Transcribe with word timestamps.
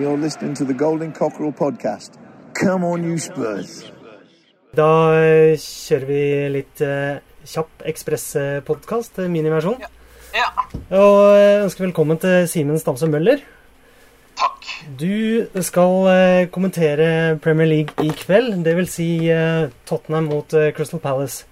You're 0.00 0.16
listening 0.16 0.54
to 0.54 0.64
the 0.64 0.72
Golden 0.74 1.12
Cockerel 1.12 1.52
podcast. 1.52 2.16
Come 2.54 2.84
on, 2.84 3.04
you 3.04 3.18
Spurs. 3.18 3.84
Da 4.76 4.86
eh, 5.18 5.58
kjører 5.60 6.06
vi 6.08 6.20
litt 6.54 6.82
eh, 6.86 7.18
kjapp 7.50 7.84
ekspresspodkast, 7.90 9.18
miniversjon. 9.32 9.80
Ja, 10.32 10.46
Og 10.94 11.18
eh, 11.34 11.56
ønsker 11.66 11.84
velkommen 11.88 12.20
til 12.22 12.46
Simen 12.48 12.78
Stamse 12.80 13.08
Møller. 13.10 13.42
takk. 14.40 14.68
Du 14.96 15.44
skal 15.66 15.96
eh, 16.14 16.46
kommentere 16.54 17.36
Premier 17.44 17.68
League 17.68 18.06
i 18.06 18.14
kveld, 18.16 18.54
dvs. 18.64 18.94
Si, 18.96 19.08
eh, 19.28 19.68
Tottenham 19.90 20.30
mot 20.32 20.54
eh, 20.56 20.70
Crystal 20.76 21.00
Palace. 21.02 21.44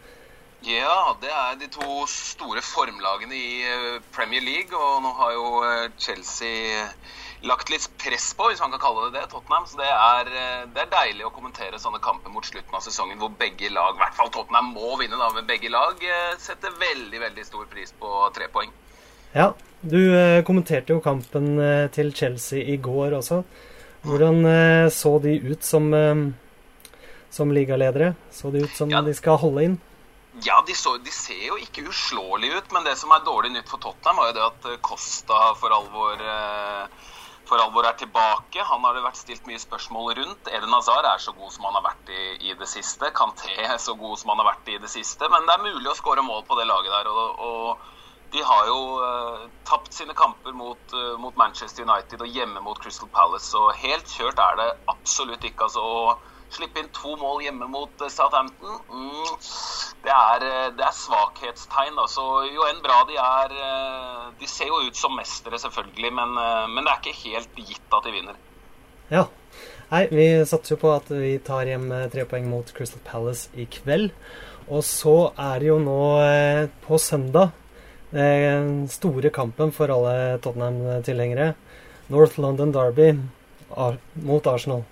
Ja, 0.66 1.14
det 1.22 1.30
er 1.30 1.54
de 1.60 1.68
to 1.70 2.02
store 2.10 2.60
formlagene 2.66 3.36
i 3.36 3.60
eh, 3.62 4.00
Premier 4.14 4.42
League, 4.42 4.74
og 4.74 5.04
nå 5.04 5.12
har 5.20 5.36
jo 5.36 5.44
eh, 5.62 5.84
Chelsea 6.02 6.82
lagt 7.46 7.70
litt 7.70 7.86
press 8.02 8.32
på, 8.34 8.48
hvis 8.50 8.58
man 8.64 8.74
kan 8.74 8.82
kalle 8.82 9.04
det 9.06 9.20
det, 9.20 9.28
Tottenham. 9.30 9.68
Så 9.70 9.78
det 9.78 9.86
er, 9.86 10.32
eh, 10.34 10.66
det 10.74 10.82
er 10.82 10.90
deilig 10.96 11.28
å 11.28 11.32
kommentere 11.36 11.78
sånne 11.78 12.02
kamper 12.02 12.34
mot 12.34 12.44
slutten 12.46 12.74
av 12.74 12.82
sesongen 12.82 13.22
hvor 13.22 13.30
begge 13.38 13.70
lag, 13.70 13.94
i 13.94 14.02
hvert 14.02 14.18
fall 14.18 14.34
Tottenham 14.34 14.72
må 14.74 14.98
vinne, 14.98 15.20
da, 15.20 15.30
men 15.36 15.46
begge 15.46 15.70
lag 15.70 16.02
setter 16.42 16.74
veldig, 16.82 17.22
veldig 17.28 17.46
stor 17.46 17.70
pris 17.70 17.94
på 18.02 18.12
tre 18.34 18.50
poeng. 18.50 18.74
Ja, 19.36 19.52
du 19.80 20.00
kommenterte 20.48 20.96
jo 20.96 21.00
kampen 21.04 21.52
til 21.94 22.10
Chelsea 22.16 22.64
i 22.66 22.80
går 22.82 23.14
også. 23.20 23.44
Hvordan 24.08 24.40
så 24.94 25.18
de 25.22 25.36
ut 25.52 25.66
som, 25.66 25.90
som 27.30 27.52
ligaledere? 27.55 28.14
Så 28.34 28.50
de 28.50 28.64
ut 28.64 28.74
som 28.74 28.90
Ja. 28.90 29.02
de 29.05 29.14
skal 29.14 29.38
holde 29.38 29.66
inn? 29.68 29.77
Ja, 30.44 30.62
de, 30.67 30.75
så, 30.75 30.97
de 31.03 31.12
ser 31.14 31.41
jo 31.48 31.56
ikke 31.58 31.86
uslåelige 31.91 32.61
ut, 32.61 32.72
men 32.75 32.84
det 32.86 32.97
som 33.00 33.12
er 33.14 33.25
dårlig 33.27 33.53
nytt 33.55 33.70
for 33.70 33.83
Tottenham, 33.83 34.20
var 34.20 34.31
jo 34.31 34.36
det 34.36 34.45
at 34.45 34.69
eh, 34.70 34.80
Costa 34.84 35.39
for 35.58 35.75
alvor, 35.75 36.20
eh, 36.20 37.12
for 37.48 37.62
alvor 37.62 37.89
er 37.89 37.97
tilbake. 37.98 38.64
Han 38.70 38.84
har 38.86 38.95
det 38.95 39.05
vært 39.06 39.20
stilt 39.20 39.48
mye 39.48 39.61
spørsmål 39.62 40.12
rundt. 40.20 40.50
Eden 40.53 40.75
Hazard 40.77 41.08
er 41.08 41.22
så 41.22 41.34
god 41.34 41.55
som 41.55 41.69
han 41.69 41.78
har 41.80 41.86
vært 41.89 42.12
i, 42.12 42.25
i 42.50 42.56
det 42.61 42.69
siste. 42.70 43.11
Kanté 43.17 43.55
er 43.56 43.78
så 43.83 43.97
god 43.98 44.20
som 44.20 44.34
han 44.34 44.42
har 44.45 44.53
vært 44.53 44.75
i 44.75 44.80
det 44.83 44.91
siste. 44.92 45.30
Men 45.33 45.48
det 45.48 45.56
er 45.56 45.64
mulig 45.70 45.91
å 45.91 45.97
skåre 45.98 46.27
mål 46.27 46.45
på 46.47 46.58
det 46.61 46.69
laget 46.69 46.92
der. 46.92 47.08
og, 47.08 47.41
og 47.48 47.95
de 48.33 48.42
har 48.45 48.67
jo 48.69 48.80
uh, 49.00 49.45
tapt 49.64 49.95
sine 49.97 50.12
kamper 50.17 50.52
mot, 50.52 50.92
uh, 50.92 51.14
mot 51.20 51.36
Manchester 51.41 51.86
United 51.86 52.20
og 52.20 52.34
hjemme 52.36 52.61
mot 52.61 52.77
Crystal 52.83 53.08
Palace, 53.08 53.48
så 53.55 53.70
helt 53.80 54.11
kjørt 54.12 54.42
er 54.45 54.58
det 54.61 54.67
absolutt 54.92 55.47
ikke. 55.48 55.64
altså 55.69 55.80
å 55.80 56.02
Slippe 56.48 56.80
inn 56.80 56.88
to 56.96 57.12
mål 57.20 57.42
hjemme 57.44 57.66
mot 57.68 58.02
eh, 58.02 58.10
Southampton, 58.12 58.78
mm, 58.88 59.32
det, 60.04 60.14
er, 60.14 60.44
eh, 60.46 60.68
det 60.78 60.84
er 60.86 60.94
svakhetstegn. 60.96 61.98
da, 61.98 62.06
så 62.08 62.24
Jo 62.48 62.64
enn 62.70 62.80
bra 62.84 63.02
de 63.08 63.18
er 63.20 63.55
eh, 63.58 64.24
De 64.40 64.48
ser 64.48 64.70
jo 64.70 64.80
ut 64.86 64.96
som 64.96 65.16
mestere, 65.18 65.60
selvfølgelig, 65.60 66.12
men, 66.14 66.34
men 66.72 66.84
det 66.84 66.94
er 66.94 67.02
ikke 67.02 67.20
helt 67.27 67.60
gitt 67.60 67.98
at 67.98 68.08
de 68.08 68.14
vinner. 68.14 68.40
Ja. 69.12 69.28
Nei, 69.88 70.02
vi 70.12 70.27
satser 70.44 70.74
jo 70.74 70.82
på 70.82 70.90
at 70.92 71.08
vi 71.08 71.38
tar 71.40 71.68
hjem 71.68 71.88
tre 72.12 72.27
poeng 72.28 72.44
mot 72.50 72.68
Crystal 72.77 73.00
Palace 73.06 73.48
i 73.56 73.64
kveld. 73.72 74.12
Og 74.68 74.83
så 74.84 75.30
er 75.33 75.62
det 75.62 75.70
jo 75.70 75.78
nå 75.80 76.02
på 76.84 76.98
søndag 77.00 77.55
den 78.12 78.84
store 78.92 79.33
kampen 79.33 79.72
for 79.72 79.88
alle 79.92 80.36
Tottenham-tilhengere. 80.44 81.55
North 82.12 82.36
London 82.40 82.72
Derby 82.72 83.14
mot 84.28 84.46
Arsenal. 84.52 84.84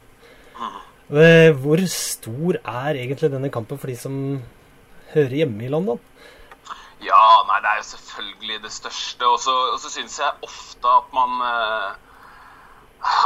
Eh, 1.06 1.52
Hvor 1.54 1.78
stor 1.86 2.56
er 2.58 2.96
egentlig 2.98 3.30
denne 3.30 3.50
kampen 3.54 3.78
for 3.78 3.86
de 3.86 3.94
som 3.94 4.42
hører 5.12 5.36
hjemme 5.42 5.62
i 5.62 5.70
London? 5.70 6.00
Ja, 6.98 7.44
nei, 7.46 7.60
det 7.62 7.70
er 7.70 7.78
jo 7.78 7.86
selvfølgelig 7.92 8.58
det 8.64 8.72
største. 8.74 9.28
Og 9.30 9.38
så, 9.38 9.90
syns 9.92 10.18
jeg 10.18 10.42
ofte 10.42 10.90
at 10.90 11.14
man 11.14 11.38
eh, 11.46 11.94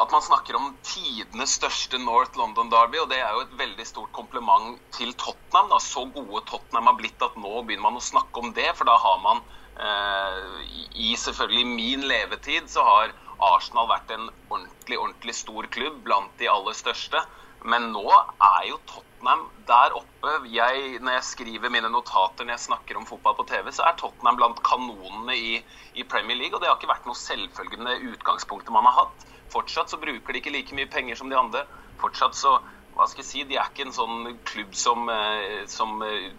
at 0.03 0.13
man 0.13 0.21
snakker 0.21 0.59
om 0.59 0.75
tidenes 0.85 1.57
største 1.57 1.97
North 2.05 2.37
London 2.37 2.69
Derby, 2.69 3.01
og 3.01 3.09
det 3.09 3.23
er 3.23 3.33
jo 3.33 3.47
et 3.47 3.57
veldig 3.57 3.87
stort 3.89 4.13
kompliment 4.13 4.77
til 4.93 5.15
Tottenham. 5.15 5.73
Da. 5.73 5.81
Så 5.81 6.05
gode 6.13 6.45
Tottenham 6.53 6.93
har 6.93 7.01
blitt 7.01 7.25
at 7.25 7.41
nå 7.41 7.63
begynner 7.63 7.89
man 7.89 7.97
å 7.97 8.05
snakke 8.05 8.45
om 8.45 8.53
det, 8.53 8.69
for 8.77 8.91
da 8.91 9.01
har 9.01 9.25
man 9.25 9.41
eh, 9.81 10.71
I 11.01 11.15
selvfølgelig 11.17 11.65
min 11.73 12.05
levetid 12.13 12.69
så 12.69 12.85
har 12.85 13.17
Arsenal 13.41 13.89
vært 13.89 14.13
en 14.13 14.29
ordentlig, 14.51 14.99
ordentlig 15.01 15.39
stor 15.39 15.65
klubb 15.73 16.03
blant 16.05 16.35
de 16.37 16.51
aller 16.53 16.77
største. 16.77 17.25
Men 17.69 17.91
nå 17.93 18.07
er 18.09 18.69
jo 18.71 18.79
Tottenham 18.89 19.45
der 19.69 19.97
oppe. 19.99 20.33
Jeg, 20.49 20.99
når 21.05 21.19
jeg 21.19 21.27
skriver 21.29 21.73
mine 21.73 21.91
notater 21.93 22.47
når 22.47 22.57
jeg 22.57 22.67
snakker 22.69 22.97
om 22.97 23.09
fotball 23.09 23.37
på 23.37 23.47
TV, 23.51 23.69
så 23.75 23.85
er 23.85 23.99
Tottenham 24.01 24.39
blant 24.41 24.63
kanonene 24.65 25.37
i, 25.37 25.59
i 25.95 26.07
Premier 26.09 26.39
League. 26.41 26.57
Og 26.57 26.63
det 26.63 26.71
har 26.71 26.79
ikke 26.79 26.93
vært 26.93 27.09
noe 27.09 27.19
selvfølgende 27.19 27.99
utgangspunktet 28.15 28.73
man 28.75 28.89
har 28.89 29.03
hatt. 29.03 29.27
Fortsatt 29.53 29.93
så 29.93 30.01
bruker 30.01 30.33
de 30.33 30.41
ikke 30.41 30.55
like 30.55 30.77
mye 30.79 30.89
penger 30.91 31.21
som 31.21 31.31
de 31.31 31.39
andre. 31.39 31.67
Fortsatt 32.01 32.39
så 32.39 32.57
hva 32.97 33.07
skal 33.09 33.23
jeg 33.23 33.29
si, 33.29 33.45
De 33.49 33.57
er 33.59 33.69
ikke 33.71 33.87
en 33.89 33.95
sånn 33.97 34.33
klubb 34.49 34.75
som, 34.77 35.07
eh, 35.13 35.63
som 35.71 36.01
eh, 36.05 36.33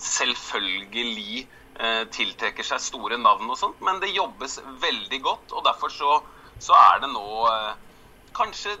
selvfølgelig 0.00 1.44
eh, 1.44 2.02
tiltrekker 2.14 2.66
seg 2.66 2.82
store 2.82 3.18
navn 3.20 3.50
og 3.50 3.58
sånt, 3.60 3.82
men 3.84 4.00
det 4.02 4.14
jobbes 4.14 4.58
veldig 4.82 5.20
godt. 5.22 5.54
Og 5.54 5.66
derfor 5.66 5.92
så, 5.92 6.16
så 6.62 6.74
er 6.78 7.04
det 7.04 7.12
nå 7.12 7.26
kanskje 8.34 8.74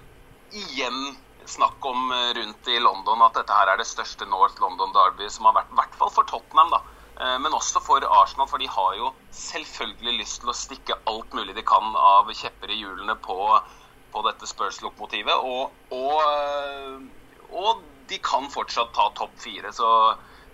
igjen 0.54 1.14
snakk 1.50 1.86
om 1.86 2.12
eh, 2.12 2.32
rundt 2.38 2.68
i 2.68 2.80
London 2.80 3.22
at 3.26 3.36
dette 3.38 3.54
her 3.56 3.70
er 3.72 3.80
det 3.80 3.86
største 3.88 4.26
North 4.30 4.60
London 4.62 4.92
Derby 4.94 5.28
som 5.32 5.48
har 5.48 5.56
vært, 5.58 5.72
i 5.72 5.78
hvert 5.80 5.96
fall 6.00 6.12
for 6.14 6.28
Tottenham, 6.30 6.72
da. 6.74 6.80
Eh, 7.20 7.38
Men 7.38 7.56
også 7.56 7.82
for 7.84 8.04
Arsenal, 8.20 8.48
for 8.50 8.62
de 8.62 8.68
har 8.68 8.94
jo 8.98 9.12
selvfølgelig 9.38 10.18
lyst 10.20 10.40
til 10.42 10.52
å 10.52 10.58
stikke 10.58 10.98
alt 11.10 11.34
mulig 11.36 11.56
de 11.56 11.66
kan 11.66 11.94
av 12.00 12.30
kjepper 12.32 12.72
i 12.74 12.80
hjulene 12.80 13.16
på, 13.24 13.38
på 14.14 14.24
dette 14.28 14.48
Spurs-lokomotivet. 14.50 15.34
Og, 15.34 15.74
og, 15.94 16.16
eh, 16.22 17.02
og 17.50 17.84
de 18.10 18.20
kan 18.24 18.50
fortsatt 18.52 18.94
ta 18.96 19.10
topp 19.16 19.38
fire. 19.40 19.72
Så 19.72 19.88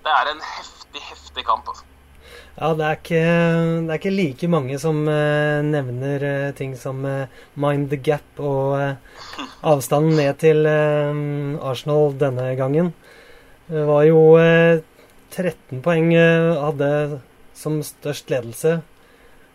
det 0.05 0.13
er 0.15 0.33
en 0.33 0.45
heftig, 0.45 1.03
heftig 1.11 1.47
kamp. 1.49 1.69
altså. 1.69 1.90
Ja, 2.61 2.75
det 2.77 2.85
er 2.85 2.99
ikke, 2.99 3.21
det 3.87 3.93
er 3.95 3.97
ikke 3.97 4.11
like 4.13 4.49
mange 4.53 4.77
som 4.83 4.99
uh, 5.09 5.63
nevner 5.65 6.25
uh, 6.27 6.51
ting 6.53 6.75
som 6.77 6.99
uh, 7.09 7.31
mind 7.57 7.87
the 7.89 7.97
gap 7.97 8.37
og 8.37 8.77
avstanden 9.65 10.19
ned 10.19 10.37
til 10.43 10.69
Arsenal 10.69 12.13
denne 12.21 12.51
gangen. 12.61 12.93
Det 13.71 13.85
var 13.87 14.03
jo 14.03 14.21
eh, 14.41 14.83
13 15.31 15.79
poeng 15.85 16.09
hadde 16.17 17.21
som 17.55 17.77
størst 17.87 18.33
ledelse 18.33 18.81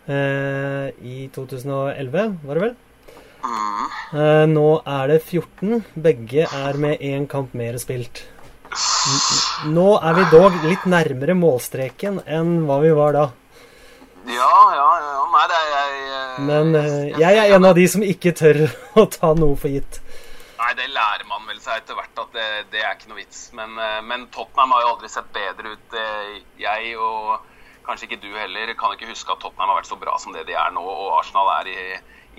i 0.08 1.26
2011, 1.34 2.38
var 2.46 2.56
det 2.56 2.62
vel? 2.62 2.72
Mm. 3.42 4.54
Nå 4.54 4.68
er 4.86 5.12
det 5.12 5.18
14. 5.26 5.82
Begge 6.06 6.46
er 6.46 6.80
med 6.80 7.02
én 7.04 7.26
kamp 7.28 7.52
mer 7.58 7.76
spilt. 7.82 8.24
Nå 9.70 9.88
er 10.02 10.16
vi 10.18 10.22
dog 10.32 10.54
litt 10.66 10.86
nærmere 10.90 11.36
målstreken 11.38 12.24
enn 12.26 12.56
hva 12.66 12.80
vi 12.82 12.90
var 12.96 13.14
da. 13.14 13.26
Ja, 14.26 14.54
ja, 14.74 14.86
ja. 14.98 15.16
Nei, 15.30 15.44
det 15.50 15.58
er 15.58 15.68
jeg 15.70 15.98
eh, 16.10 16.38
Men 16.48 16.74
eh, 16.74 17.18
jeg 17.20 17.38
er 17.38 17.52
en 17.54 17.68
av 17.68 17.76
de 17.78 17.84
som 17.90 18.02
ikke 18.02 18.32
tør 18.34 18.64
å 19.00 19.04
ta 19.12 19.30
noe 19.38 19.54
for 19.60 19.70
gitt. 19.70 20.00
Nei, 20.56 20.72
det 20.74 20.88
lærer 20.90 21.26
man 21.28 21.46
vel 21.46 21.60
seg 21.62 21.82
etter 21.82 21.94
hvert 21.94 22.24
at 22.24 22.34
det, 22.34 22.48
det 22.72 22.82
er 22.82 22.96
ikke 22.96 23.12
noe 23.12 23.20
vits. 23.20 23.44
Men, 23.54 23.78
eh, 23.78 24.00
men 24.02 24.26
Tottenham 24.34 24.74
har 24.74 24.82
jo 24.82 24.90
aldri 24.96 25.12
sett 25.12 25.30
bedre 25.36 25.76
ut. 25.76 25.98
Jeg 26.58 26.98
og 26.98 27.46
kanskje 27.86 28.10
ikke 28.10 28.22
du 28.24 28.30
heller 28.34 28.74
kan 28.74 28.96
ikke 28.96 29.12
huske 29.12 29.30
at 29.30 29.44
Tottenham 29.44 29.70
har 29.70 29.82
vært 29.84 29.92
så 29.92 30.00
bra 30.00 30.18
som 30.18 30.34
det 30.34 30.48
de 30.50 30.58
er 30.58 30.74
nå. 30.74 30.82
Og 30.82 31.14
Arsenal 31.20 31.52
er 31.60 31.70
i, 31.70 31.78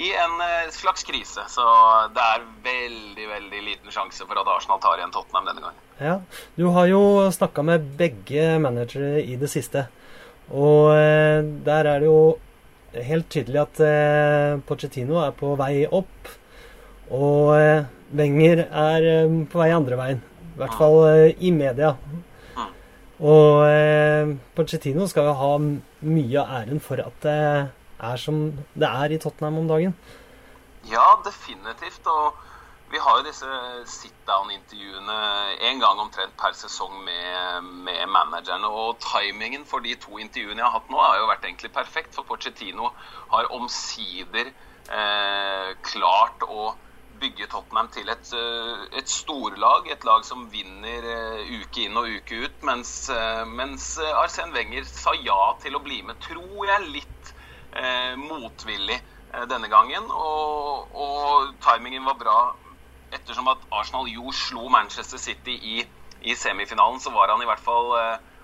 i 0.10 0.14
en 0.26 0.36
slags 0.76 1.08
krise. 1.08 1.48
Så 1.54 1.64
det 2.12 2.30
er 2.36 2.48
veldig, 2.68 3.32
veldig 3.38 3.68
liten 3.72 3.96
sjanse 3.96 4.28
for 4.28 4.44
at 4.44 4.56
Arsenal 4.58 4.84
tar 4.84 5.00
igjen 5.00 5.16
Tottenham 5.16 5.48
denne 5.48 5.70
gangen. 5.70 5.87
Ja, 6.00 6.22
Du 6.56 6.68
har 6.76 6.86
jo 6.88 7.02
snakka 7.34 7.64
med 7.66 7.86
begge 7.98 8.60
managere 8.62 9.24
i 9.24 9.36
det 9.36 9.50
siste. 9.50 9.88
Og 10.54 10.94
eh, 10.94 11.42
der 11.66 11.90
er 11.90 12.00
det 12.04 12.08
jo 12.08 12.38
helt 13.08 13.30
tydelig 13.34 13.64
at 13.64 13.82
eh, 13.84 14.60
Pochettino 14.68 15.18
er 15.24 15.34
på 15.38 15.56
vei 15.60 15.88
opp. 15.90 16.30
Og 17.10 17.56
eh, 17.58 17.88
Wenger 18.16 18.62
er 18.70 19.08
på 19.52 19.60
vei 19.60 19.72
andre 19.76 19.98
veien. 20.00 20.22
I 20.54 20.62
hvert 20.62 20.78
fall 20.78 21.00
eh, 21.10 21.34
i 21.44 21.52
media. 21.52 21.96
Og 23.18 23.66
eh, 23.66 24.36
Pochettino 24.56 25.08
skal 25.10 25.32
jo 25.32 25.36
ha 25.42 25.52
mye 25.58 26.44
av 26.44 26.54
æren 26.62 26.82
for 26.84 27.02
at 27.02 27.18
det 27.26 27.40
er 27.98 28.22
som 28.22 28.52
det 28.78 28.88
er 28.88 29.16
i 29.16 29.18
Tottenham 29.22 29.64
om 29.64 29.72
dagen. 29.74 29.98
Ja, 30.88 31.16
definitivt. 31.26 32.06
Og 32.06 32.38
vi 32.90 33.00
har 33.04 33.18
jo 33.20 33.26
disse 33.28 33.48
sit-down-intervjuene 33.92 35.16
en 35.70 35.82
gang 35.82 36.00
omtrent 36.00 36.36
per 36.40 36.56
sesong 36.56 37.02
med, 37.04 37.68
med 37.84 38.06
managerne. 38.08 38.68
Og 38.68 39.02
timingen 39.04 39.66
for 39.68 39.84
de 39.84 39.96
to 40.00 40.20
intervjuene 40.24 40.62
jeg 40.62 40.66
har 40.66 40.76
hatt 40.78 40.92
nå, 40.94 41.02
har 41.02 41.20
jo 41.20 41.28
vært 41.28 41.48
egentlig 41.50 41.72
perfekt. 41.76 42.16
For 42.16 42.28
Pochettino 42.28 42.94
har 43.34 43.50
omsider 43.58 44.52
eh, 44.52 45.72
klart 45.84 46.46
å 46.48 46.70
bygge 47.20 47.50
Tottenham 47.52 47.90
til 47.92 48.08
et, 48.14 48.32
eh, 48.38 48.86
et 49.02 49.12
storlag. 49.12 49.90
Et 49.92 50.08
lag 50.08 50.24
som 50.26 50.48
vinner 50.54 51.10
eh, 51.12 51.52
uke 51.60 51.88
inn 51.90 52.00
og 52.00 52.08
uke 52.08 52.40
ut. 52.46 52.64
Mens, 52.70 52.94
eh, 53.12 53.44
mens 53.52 53.98
Arsen 54.14 54.56
Wenger 54.56 54.88
sa 54.88 55.16
ja 55.20 55.42
til 55.64 55.76
å 55.76 55.84
bli 55.84 56.00
med, 56.08 56.22
tror 56.24 56.72
jeg, 56.72 56.88
litt 56.96 57.36
eh, 57.76 58.16
motvillig. 58.16 59.02
denne 59.52 59.68
gangen. 59.68 60.06
Og, 60.08 60.94
og, 60.96 61.50
timingen 61.62 62.06
var 62.08 62.16
bra 62.18 62.38
ettersom 63.16 63.48
at 63.52 63.62
Arsenal 63.72 64.10
jo 64.12 64.32
slo 64.36 64.68
Manchester 64.74 65.22
City 65.22 65.56
i, 65.56 65.78
i 66.22 66.36
semifinalen, 66.36 67.00
så 67.00 67.14
var 67.16 67.32
han 67.34 67.44
i 67.44 67.50
hvert 67.50 67.64
fall 67.64 67.94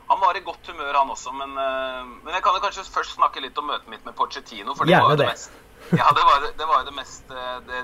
han 0.07 0.19
var 0.19 0.37
i 0.37 0.43
godt 0.45 0.67
humør, 0.67 0.93
han 0.99 1.09
også. 1.09 1.31
Men, 1.31 1.55
men 1.55 2.33
jeg 2.35 2.43
kan 2.43 2.57
jo 2.57 2.61
kanskje 2.63 2.83
først 2.91 3.15
snakke 3.15 3.41
litt 3.43 3.57
om 3.57 3.69
møtet 3.71 3.89
mitt 3.89 4.03
med 4.05 4.15
Pochettino. 4.19 4.75
For 4.75 4.85
det 4.85 4.93
Gjerne 4.93 5.07
var 5.07 5.15
jo 5.15 5.19
det, 5.21 5.27
det. 5.27 5.31
mest, 5.31 5.55
ja, 5.95 6.09
det 6.17 6.25
var, 6.27 6.47
det 6.59 6.67
var 6.69 6.81
jo 6.81 6.89
det 6.89 6.95
mest 6.97 7.31
det, 7.69 7.83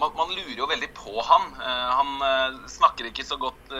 man, 0.00 0.10
man, 0.16 0.32
lurer 0.34 0.58
jo 0.58 0.68
veldig 0.70 0.90
på 0.98 1.22
han. 1.28 1.48
Han 1.62 2.68
snakker 2.70 3.08
ikke 3.08 3.26
så 3.26 3.38
godt 3.40 3.72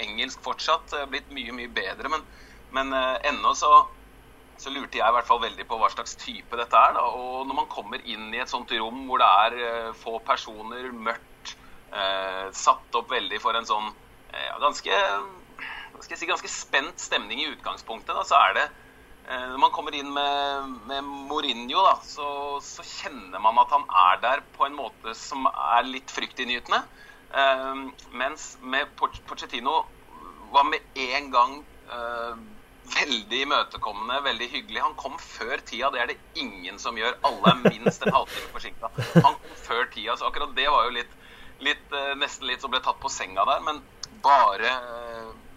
engelsk 0.00 0.42
fortsatt. 0.44 0.96
Blitt 1.12 1.30
mye, 1.34 1.54
mye 1.54 1.70
bedre. 1.76 2.10
Men, 2.12 2.24
men 2.74 2.94
ennå 2.96 3.54
så, 3.58 3.72
så, 4.56 4.72
lurte 4.72 5.00
jeg 5.00 5.04
i 5.04 5.16
hvert 5.18 5.28
fall 5.28 5.42
veldig 5.44 5.68
på 5.68 5.78
hva 5.80 5.90
slags 5.92 6.16
type 6.20 6.56
dette 6.58 6.84
er. 6.88 6.96
Da. 6.96 7.04
Og 7.04 7.46
når 7.48 7.62
man 7.62 7.72
kommer 7.72 8.02
inn 8.04 8.30
i 8.32 8.42
et 8.42 8.52
sånt 8.52 8.72
rom 8.80 9.04
hvor 9.10 9.20
det 9.22 9.28
er 9.44 9.92
få 9.98 10.18
personer, 10.24 10.88
mørkt, 10.92 11.27
satt 12.52 12.96
opp 12.98 13.10
veldig 13.10 13.38
for 13.40 13.56
en 13.56 13.66
sånn 13.68 13.86
eh, 14.34 14.50
ganske, 14.60 14.98
si, 16.04 16.28
ganske 16.28 16.50
spent 16.52 17.00
stemning 17.00 17.40
i 17.40 17.48
utgangspunktet, 17.54 18.12
da, 18.12 18.26
så 18.28 18.40
er 18.48 18.60
det 18.60 18.68
når 19.28 19.58
man 19.60 19.72
kommer 19.76 19.92
inn 19.92 20.06
med, 20.08 20.68
med 20.88 21.04
Mourinho, 21.04 21.82
da, 21.84 21.98
så, 22.00 22.28
så, 22.64 22.80
kjenner 22.80 23.42
man 23.44 23.58
at 23.60 23.74
han 23.74 23.82
er 24.08 24.22
der 24.22 24.40
på 24.54 24.64
en 24.64 24.78
måte 24.78 25.12
som 25.12 25.44
er 25.50 25.84
litt 25.84 26.08
fryktinngytende. 26.08 26.78
Uh, 27.28 27.90
mens 28.16 28.54
med 28.64 28.88
Pochettino 28.96 29.82
var 30.54 30.64
med 30.64 30.80
en 30.96 31.28
gang 31.34 31.58
uh, 31.92 32.40
veldig 32.94 33.40
imøtekommende, 33.44 34.22
veldig 34.24 34.48
hyggelig. 34.52 34.82
Han 34.82 34.96
kom 34.96 35.18
før 35.20 35.60
tida, 35.66 35.90
det 35.92 36.02
er 36.02 36.12
det 36.12 36.18
ingen 36.40 36.78
som 36.80 36.96
gjør. 36.98 37.18
Alle 37.28 37.52
er 37.52 37.62
minst 37.66 38.04
en 38.04 38.14
halvtime 38.14 38.52
forsinka. 38.54 38.90
Han 39.14 39.36
kom 39.36 39.56
før 39.66 39.84
tida, 39.92 40.16
så 40.16 40.28
akkurat 40.28 40.54
det 40.56 40.68
var 40.72 40.88
jo 40.88 40.96
litt, 40.96 41.16
litt 41.64 41.94
uh, 41.94 42.14
nesten 42.18 42.48
litt 42.48 42.64
som 42.64 42.72
ble 42.72 42.80
tatt 42.84 43.00
på 43.02 43.10
senga 43.12 43.44
der. 43.48 43.62
Men 43.66 43.82
bare 44.22 44.72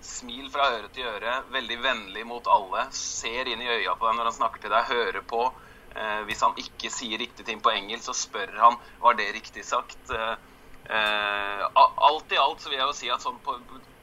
smil 0.02 0.50
fra 0.54 0.70
øre 0.74 0.90
til 0.94 1.08
øre, 1.08 1.42
veldig 1.54 1.78
vennlig 1.82 2.24
mot 2.28 2.48
alle. 2.50 2.88
Ser 2.96 3.50
inn 3.50 3.62
i 3.62 3.70
øya 3.70 3.96
på 3.98 4.08
deg 4.08 4.18
når 4.18 4.30
han 4.30 4.38
snakker 4.38 4.64
til 4.64 4.74
deg, 4.74 4.90
hører 4.90 5.26
på. 5.28 5.44
Eh, 5.92 6.22
hvis 6.28 6.42
han 6.46 6.58
ikke 6.60 6.92
sier 6.94 7.20
riktige 7.22 7.48
ting 7.48 7.62
på 7.64 7.74
engelsk, 7.74 8.08
så 8.10 8.18
spør 8.18 8.54
han 8.58 8.80
var 9.04 9.18
det 9.20 9.32
riktig 9.36 9.66
sagt. 9.68 10.12
Eh, 10.12 11.64
alt 11.76 12.34
i 12.34 12.42
alt 12.42 12.64
så 12.64 12.72
vil 12.72 12.80
jeg 12.80 12.88
jo 12.88 12.98
si 12.98 13.12
at 13.14 13.24
sånn 13.24 13.40
på, 13.46 13.58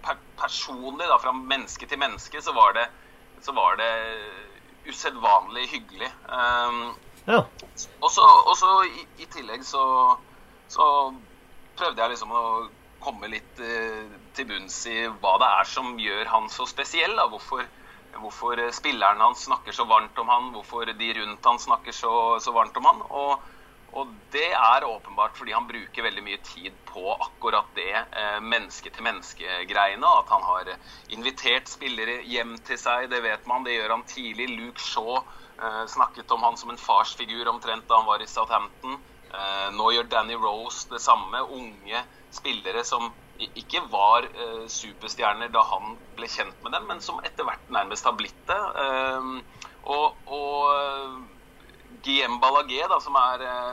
per, 0.05 0.21
personlig, 0.39 1.09
da, 1.09 1.19
fra 1.23 1.35
menneske 1.35 1.89
til 1.89 2.01
menneske, 2.01 2.43
så 2.45 2.55
var 2.57 2.77
det, 2.79 2.87
så 3.45 3.55
var 3.57 3.81
det 3.81 3.91
usedvanlig 4.89 5.67
hyggelig. 5.75 6.13
Eh, 6.29 6.83
ja. 7.29 7.43
Og 8.01 8.11
så 8.13 8.75
i, 8.87 9.07
i, 9.19 9.27
tillegg 9.33 9.65
så, 9.67 9.83
så 10.73 10.85
prøvde 11.79 12.03
jeg 12.03 12.15
liksom 12.15 12.35
å 12.35 12.45
komme 13.03 13.31
litt 13.31 13.61
eh, 13.63 14.07
til 14.37 14.49
bunns 14.49 14.81
i 14.91 14.97
hva 15.21 15.37
det 15.41 15.51
er 15.61 15.69
som 15.71 15.99
gjør 16.03 16.31
han 16.33 16.49
så 16.53 16.67
spesiell. 16.69 17.15
Da. 17.19 17.29
Hvorfor, 17.31 17.67
hvorfor 18.19 18.63
spilleren 18.75 19.23
hans 19.23 19.47
snakker 19.47 19.77
så 19.77 19.87
varmt 19.89 20.19
om 20.19 20.33
han, 20.33 20.51
hvorfor 20.57 20.91
de 20.91 21.13
rundt 21.21 21.47
han 21.47 21.63
snakker 21.63 21.95
så, 21.95 22.13
så 22.43 22.55
varmt 22.57 22.77
om 22.81 22.89
han. 22.91 23.05
Og, 23.09 23.47
og, 23.95 24.15
det 24.35 24.51
er 24.53 24.85
åpenbart 24.85 25.39
fordi 25.39 25.55
han 25.57 25.69
bruker 25.71 26.05
veldig 26.05 26.25
mye 26.27 26.41
tid 26.45 26.75
på 26.91 27.07
akkurat 27.15 27.71
det 27.79 27.95
eh, 27.95 28.39
menneske-til-menneske-greiene. 28.45 30.15
At 30.23 30.33
han 30.35 30.47
har 30.51 30.75
invitert 31.15 31.71
spillere 31.71 32.21
hjem 32.27 32.57
til 32.67 32.81
seg, 32.81 33.09
det 33.15 33.23
vet 33.25 33.47
man. 33.51 33.67
Det 33.67 33.79
gjør 33.79 33.97
han 33.97 34.09
tidlig. 34.11 34.51
Luke 34.59 34.83
Shaw 34.83 35.21
eh, 35.21 35.85
snakket 35.95 36.35
om 36.35 36.45
han 36.47 36.59
som 36.61 36.75
en 36.75 36.83
farsfigur 36.83 37.55
omtrent 37.55 37.87
da 37.89 38.03
han 38.03 38.11
var 38.11 38.25
i 38.25 38.31
Southampton. 38.31 38.99
Eh, 39.29 39.71
nå 39.77 39.91
gjør 39.93 40.09
Danny 40.11 40.37
Rose 40.41 40.89
det 40.93 41.01
samme. 41.05 41.43
Unge 41.53 42.05
spillere 42.35 42.85
som 42.85 43.11
ikke 43.39 43.85
var 43.87 44.25
uh, 44.35 44.65
superstjerner 44.67 45.53
da 45.55 45.61
han 45.63 45.93
ble 46.17 46.27
kjent 46.27 46.57
med 46.65 46.73
dem, 46.75 46.89
men 46.91 46.99
som 47.01 47.21
etter 47.23 47.47
hvert 47.47 47.69
nærmest 47.71 48.09
har 48.09 48.17
blitt 48.19 48.41
det. 48.49 48.59
Uh, 48.75 49.39
og, 49.87 50.17
og 50.27 51.21
Guillaume 52.03 52.41
Ballagé, 52.43 52.83
som 52.99 53.15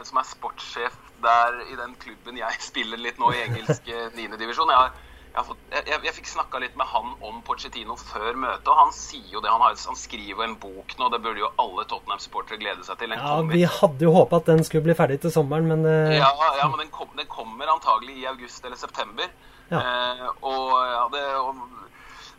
som 0.05 0.21
er 0.21 0.29
sportssjef 0.29 0.99
der 1.23 1.57
i 1.71 1.79
den 1.79 1.95
klubben 1.97 2.37
jeg 2.37 2.61
spiller 2.69 3.01
litt 3.01 3.17
nå 3.17 3.31
i 3.33 3.41
engelsk 3.47 3.89
9. 3.89 4.27
divisjon 4.37 4.69
jeg, 5.35 5.55
jeg, 5.71 5.83
jeg, 5.91 6.01
jeg, 6.07 6.15
fikk 6.17 6.29
snakka 6.31 6.61
litt 6.63 6.77
med 6.79 6.87
han 6.89 7.13
om 7.27 7.41
Pochettino 7.45 7.97
før 7.99 8.37
møtet, 8.39 8.69
og 8.71 8.79
han 8.79 8.93
sier 8.95 9.27
jo 9.33 9.41
det. 9.43 9.51
Han, 9.51 9.63
har, 9.63 9.75
han 9.75 9.99
skriver 9.99 10.47
en 10.47 10.55
bok 10.61 10.95
nå, 10.99 11.09
det 11.11 11.21
burde 11.25 11.43
jo 11.43 11.51
alle 11.61 11.87
Tottenham-supportere 11.91 12.61
glede 12.61 12.87
seg 12.87 12.99
til. 13.01 13.11
Den 13.11 13.19
ja, 13.19 13.33
kommer. 13.35 13.57
Vi 13.57 13.65
hadde 13.77 14.07
jo 14.07 14.13
håpa 14.15 14.39
at 14.41 14.53
den 14.53 14.63
skulle 14.67 14.87
bli 14.87 14.97
ferdig 14.97 15.19
til 15.25 15.33
sommeren, 15.35 15.67
men 15.71 15.85
Ja, 16.15 16.31
ja 16.59 16.69
men 16.71 16.85
den, 16.85 16.93
kom, 16.95 17.11
den 17.19 17.27
kommer 17.31 17.75
antagelig 17.75 18.17
i 18.21 18.29
august 18.31 18.65
eller 18.65 18.79
september. 18.79 19.29
Ja. 19.69 19.81
Eh, 19.81 20.27
og, 20.41 20.71
ja, 20.85 21.03
det, 21.13 21.23
og, 21.41 21.55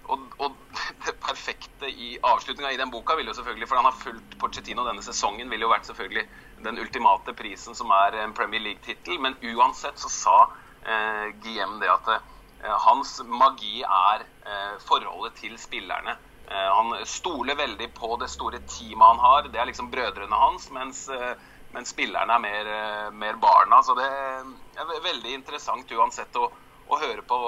og, 0.04 0.26
og, 0.38 0.52
det 1.06 1.16
perfekte 1.22 1.90
i 1.90 2.12
avslutninga 2.22 2.72
i 2.72 2.80
den 2.80 2.92
boka 2.94 3.16
vil 3.18 3.26
jo 3.26 3.34
selvfølgelig, 3.34 3.68
for 3.68 3.80
han 3.80 3.88
har 3.88 3.98
fulgt 4.02 4.38
Pochettino 4.40 4.86
denne 4.86 5.02
sesongen, 5.04 5.50
ville 5.50 5.66
jo 5.66 5.72
vært 5.72 5.88
selvfølgelig 5.90 6.26
den 6.64 6.78
ultimate 6.82 7.34
prisen 7.36 7.76
som 7.78 7.90
er 7.94 8.20
en 8.22 8.34
Premier 8.36 8.62
League-tittel. 8.62 9.18
Men 9.22 9.38
uansett 9.54 9.98
så 10.00 10.12
sa 10.12 10.38
eh, 10.86 11.34
Guillem 11.42 11.78
det 11.82 11.90
at 11.92 12.14
eh, 12.14 12.32
hans 12.64 13.20
magi 13.24 13.82
er 13.82 14.24
eh, 14.46 14.78
forholdet 14.88 15.36
til 15.42 15.58
spillerne. 15.60 16.16
Eh, 16.50 16.70
han 16.78 16.94
stoler 17.04 17.58
veldig 17.58 17.90
på 17.94 18.16
det 18.20 18.30
store 18.32 18.62
teamet 18.64 19.06
han 19.06 19.22
har. 19.22 19.48
Det 19.52 19.60
er 19.60 19.68
liksom 19.68 19.90
brødrene 19.90 20.40
hans. 20.40 20.70
mens 20.70 21.08
eh, 21.08 21.34
mens 21.74 21.90
spillerne 21.90 22.32
er 22.32 22.40
mer, 22.40 22.68
mer 23.12 23.36
barna. 23.36 23.82
Så 23.82 23.94
det 23.98 24.06
er 24.06 25.02
veldig 25.04 25.32
interessant 25.34 25.90
uansett 25.92 26.36
å, 26.38 26.46
å 26.86 26.98
høre 27.02 27.24
på 27.26 27.38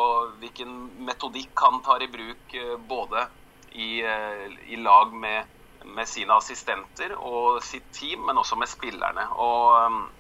hvilken 0.42 0.74
metodikk 1.06 1.54
han 1.62 1.78
tar 1.86 2.02
i 2.02 2.10
bruk 2.12 2.56
både 2.90 3.22
i, 3.70 4.02
i 4.02 4.76
lag 4.82 5.14
med, 5.14 5.46
med, 5.86 6.08
sine 6.10 6.34
assistenter 6.34 7.14
og 7.14 7.62
sitt 7.64 7.88
team, 7.94 8.26
men 8.26 8.42
også 8.42 8.58
med 8.60 8.68
spillerne. 8.68 9.24
Og 9.38 10.10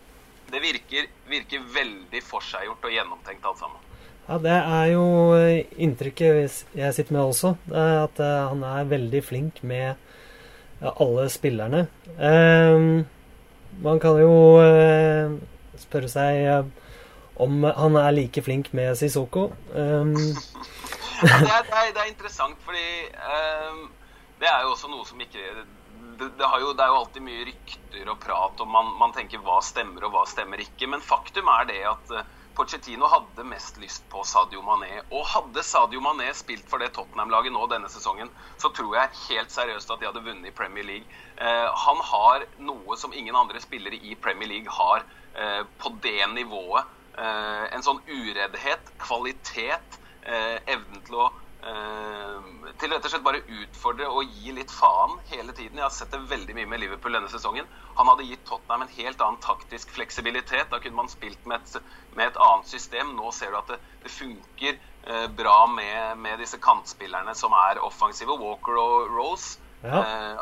det 0.54 0.62
virker, 0.64 1.10
virker 1.28 1.68
veldig 1.74 2.24
forseggjort 2.24 2.88
og 2.88 2.96
gjennomtenkt 2.96 3.50
alt 3.50 3.60
sammen. 3.60 3.87
Ja, 4.28 4.38
Det 4.44 4.54
er 4.54 4.86
jo 4.92 5.04
inntrykket 5.80 6.66
jeg 6.76 6.94
sitter 6.94 7.16
med 7.16 7.22
også. 7.22 7.54
At 7.72 8.20
han 8.20 8.64
er 8.66 8.90
veldig 8.90 9.22
flink 9.24 9.62
med 9.64 9.96
alle 10.84 11.28
spillerne. 11.32 11.86
Man 13.78 14.02
kan 14.02 14.20
jo 14.20 14.34
spørre 15.80 16.10
seg 16.12 16.68
om 17.38 17.62
han 17.64 17.96
er 17.98 18.14
like 18.14 18.42
flink 18.42 18.72
med 18.74 18.96
Sissoko. 18.98 19.48
Um. 19.72 20.14
ja, 21.22 21.38
det, 21.38 21.50
er, 21.50 21.66
det, 21.66 21.74
er, 21.74 21.92
er, 22.02 22.08
interessant, 22.10 22.58
fordi 22.66 22.88
um, 23.70 23.84
det 24.38 24.48
er 24.50 24.64
jo 24.64 24.74
også 24.74 24.90
noe 24.90 25.06
som 25.06 25.20
ikke 25.22 25.42
det, 26.18 26.28
det, 26.38 26.46
jo, 26.62 26.72
det, 26.74 26.82
er 26.82 26.90
jo 26.90 26.98
alltid 26.98 27.22
mye 27.22 27.44
rykter 27.46 28.10
og 28.10 28.18
prat, 28.22 28.62
og 28.62 28.70
man, 28.70 28.90
man, 28.98 29.14
tenker 29.14 29.42
hva 29.42 29.60
stemmer 29.62 30.08
og 30.08 30.14
hva 30.16 30.24
stemmer 30.26 30.62
ikke. 30.62 30.90
Men 30.90 31.04
faktum 31.04 31.50
er 31.52 31.68
det 31.70 31.78
at 31.86 32.14
Pochettino 32.58 33.06
hadde 33.06 33.44
mest 33.46 33.76
lyst 33.78 34.02
på 34.10 34.24
Sadio 34.26 34.64
Mané. 34.66 34.90
Og 35.14 35.22
hadde 35.30 35.62
Sadio 35.62 36.00
Mané 36.02 36.32
spilt 36.34 36.66
for 36.66 36.82
det 36.82 36.90
Tottenham-laget 36.96 37.54
nå 37.54 37.62
denne 37.70 37.90
sesongen, 37.92 38.32
så 38.58 38.72
tror 38.74 38.96
jeg 38.96 39.20
helt 39.28 39.54
seriøst 39.54 39.92
at 39.94 40.02
de 40.02 40.08
hadde 40.08 40.24
vunnet 40.24 40.50
i 40.50 40.54
Premier 40.58 40.86
League. 40.88 41.20
Eh, 41.38 41.68
han 41.84 42.02
har 42.10 42.48
noe 42.58 42.98
som 42.98 43.14
ingen 43.14 43.38
andre 43.38 43.62
spillere 43.62 44.00
i 44.02 44.18
Premier 44.18 44.50
League 44.50 44.74
har 44.74 45.06
eh, 45.38 45.62
på 45.78 45.94
det 46.02 46.18
nivået. 46.34 46.90
Eh, 47.14 47.64
en 47.78 47.86
sånn 47.86 48.02
ureddhet, 48.10 48.90
kvalitet, 49.02 49.98
uh, 50.28 50.58
evnen 50.68 51.02
til 51.06 51.16
å 51.18 51.28
til 52.78 52.92
rett 52.92 53.04
og 53.04 53.10
slett 53.10 53.24
bare 53.24 53.40
utfordre 53.42 54.06
og 54.08 54.36
gi 54.38 54.52
litt 54.54 54.70
faen 54.72 55.16
hele 55.32 55.52
tiden. 55.52 55.80
Jeg 55.80 55.84
har 55.84 55.94
sett 55.94 56.12
det 56.14 56.20
veldig 56.30 56.54
mye 56.56 56.70
med 56.70 56.82
Liverpool 56.82 57.16
denne 57.16 57.30
sesongen. 57.32 57.66
Han 57.98 58.10
hadde 58.12 58.28
gitt 58.28 58.44
Tottenham 58.48 58.84
en 58.86 58.94
helt 58.96 59.24
annen 59.24 59.40
taktisk 59.44 59.92
fleksibilitet. 59.96 60.70
Da 60.70 60.80
kunne 60.82 61.00
man 61.00 61.10
spilt 61.12 61.44
med 61.50 61.60
et, 61.60 61.92
med 62.14 62.30
et 62.30 62.40
annet 62.48 62.70
system. 62.70 63.16
Nå 63.18 63.32
ser 63.36 63.52
du 63.52 63.60
at 63.60 63.72
det, 63.74 63.80
det 64.04 64.14
funker 64.14 64.78
bra 65.38 65.66
med, 65.66 66.18
med, 66.18 66.38
disse 66.38 66.58
kantspillerne 66.60 67.34
som 67.34 67.54
er 67.56 67.80
offensive, 67.84 68.36
Walker 68.38 68.76
og 68.80 69.16
Rose. 69.16 69.58
Ja. 69.82 70.00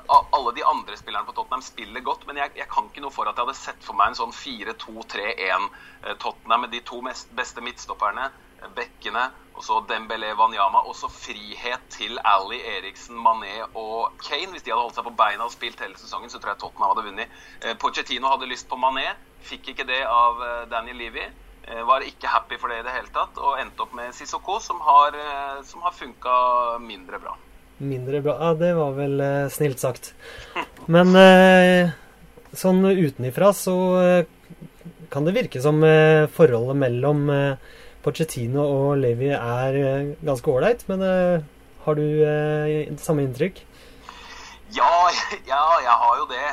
Uh, 0.08 0.20
alle 0.32 0.52
de 0.56 0.64
andre 0.64 0.96
spillerne 0.96 1.26
på 1.26 1.32
Tottenham 1.36 1.62
spiller 1.62 2.00
godt, 2.00 2.24
men 2.26 2.38
jeg, 2.40 2.54
jeg, 2.56 2.68
kan 2.72 2.86
ikke 2.88 3.02
noe 3.04 3.12
for 3.12 3.28
at 3.28 3.36
jeg 3.36 3.44
hadde 3.44 3.58
sett 3.58 3.82
for 3.84 3.98
meg 3.98 4.14
en 4.14 4.16
sånn 4.22 4.32
4-2-3-1 4.32 5.66
uh, 5.66 6.14
Tottenham 6.22 6.64
med 6.64 6.72
de 6.72 6.80
to 6.88 7.02
mest, 7.04 7.28
beste 7.36 7.64
midtstopperne, 7.64 8.30
bekkene, 8.76 9.24
og 9.56 9.64
så 9.64 9.78
Dembélé 9.88 10.34
Wanyama, 10.36 10.82
og 10.84 10.96
så 10.98 11.08
frihet 11.12 11.86
til 11.92 12.18
Ali, 12.24 12.58
Eriksen, 12.76 13.16
Mané 13.16 13.54
og 13.72 14.12
Kane. 14.20 14.52
Hvis 14.52 14.66
de 14.66 14.72
hadde 14.72 14.82
holdt 14.82 14.98
seg 14.98 15.08
på 15.08 15.14
beina 15.16 15.46
og 15.46 15.54
spilt 15.54 15.80
hele 15.80 15.96
sesongen, 16.00 16.32
så 16.32 16.40
tror 16.40 16.52
jeg 16.54 16.62
Tottenham 16.64 16.92
hadde 16.92 17.06
vunnet. 17.08 17.40
Pochettino 17.80 18.28
hadde 18.32 18.50
lyst 18.50 18.68
på 18.68 18.76
Mané, 18.80 19.08
fikk 19.48 19.72
ikke 19.72 19.88
det 19.88 20.02
av 20.04 20.44
Daniel 20.68 21.00
Levy. 21.00 21.24
Var 21.66 22.04
ikke 22.06 22.30
happy 22.30 22.60
for 22.60 22.70
det 22.70 22.82
i 22.82 22.86
det 22.86 22.94
hele 22.98 23.10
tatt, 23.16 23.40
og 23.40 23.56
endte 23.62 23.86
opp 23.86 23.96
med 23.96 24.12
Sissoko, 24.14 24.60
som 24.60 24.84
har, 24.84 25.16
som 25.64 25.88
har 25.88 25.96
funka 25.96 26.36
mindre 26.84 27.22
bra 27.24 27.36
mindre 27.78 28.20
bra. 28.20 28.36
Ja, 28.40 28.54
det 28.54 28.72
var 28.74 28.92
vel 28.96 29.20
eh, 29.20 29.48
snilt 29.52 29.80
sagt. 29.82 30.12
Men 30.92 31.12
eh, 31.18 31.92
sånn 32.56 32.84
utenifra 32.86 33.52
så 33.56 33.76
eh, 34.00 34.28
kan 35.12 35.26
det 35.26 35.36
virke 35.36 35.62
som 35.62 35.82
eh, 35.84 36.26
forholdet 36.32 36.80
mellom 36.80 37.26
eh, 37.32 37.74
Pochettino 38.06 38.62
og 38.62 39.00
Levi 39.02 39.32
er 39.34 39.76
eh, 39.80 40.12
ganske 40.22 40.52
ålreit, 40.52 40.84
men 40.86 41.02
eh, 41.02 41.42
har 41.82 41.98
du 41.98 42.04
eh, 42.22 42.92
samme 43.02 43.24
inntrykk? 43.26 43.58
Ja, 44.76 45.08
ja, 45.52 45.64
jeg 45.82 45.96
har 46.02 46.20
jo 46.20 46.28
det. 46.30 46.46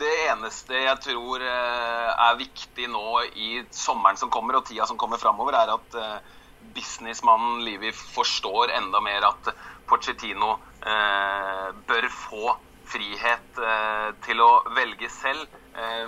Det 0.00 0.12
eneste 0.32 0.80
jeg 0.80 0.98
tror 1.04 1.44
er 1.44 2.38
viktig 2.40 2.88
nå 2.90 3.20
i 3.36 3.60
sommeren 3.70 4.18
som 4.18 4.32
kommer, 4.32 4.58
og 4.58 4.66
tida 4.66 4.88
som 4.88 4.98
kommer 4.98 5.20
framover, 5.20 5.54
er 5.60 5.74
at 5.76 5.98
businessmannen 6.74 7.60
Livi 7.66 7.92
forstår 7.92 8.72
enda 8.80 9.02
mer 9.04 9.28
at 9.28 9.52
Pochettino 9.86 10.56
bør 11.86 12.08
få 12.16 12.56
frihet 12.90 13.62
til 14.26 14.42
å 14.42 14.50
velge 14.74 15.12
selv, 15.12 15.46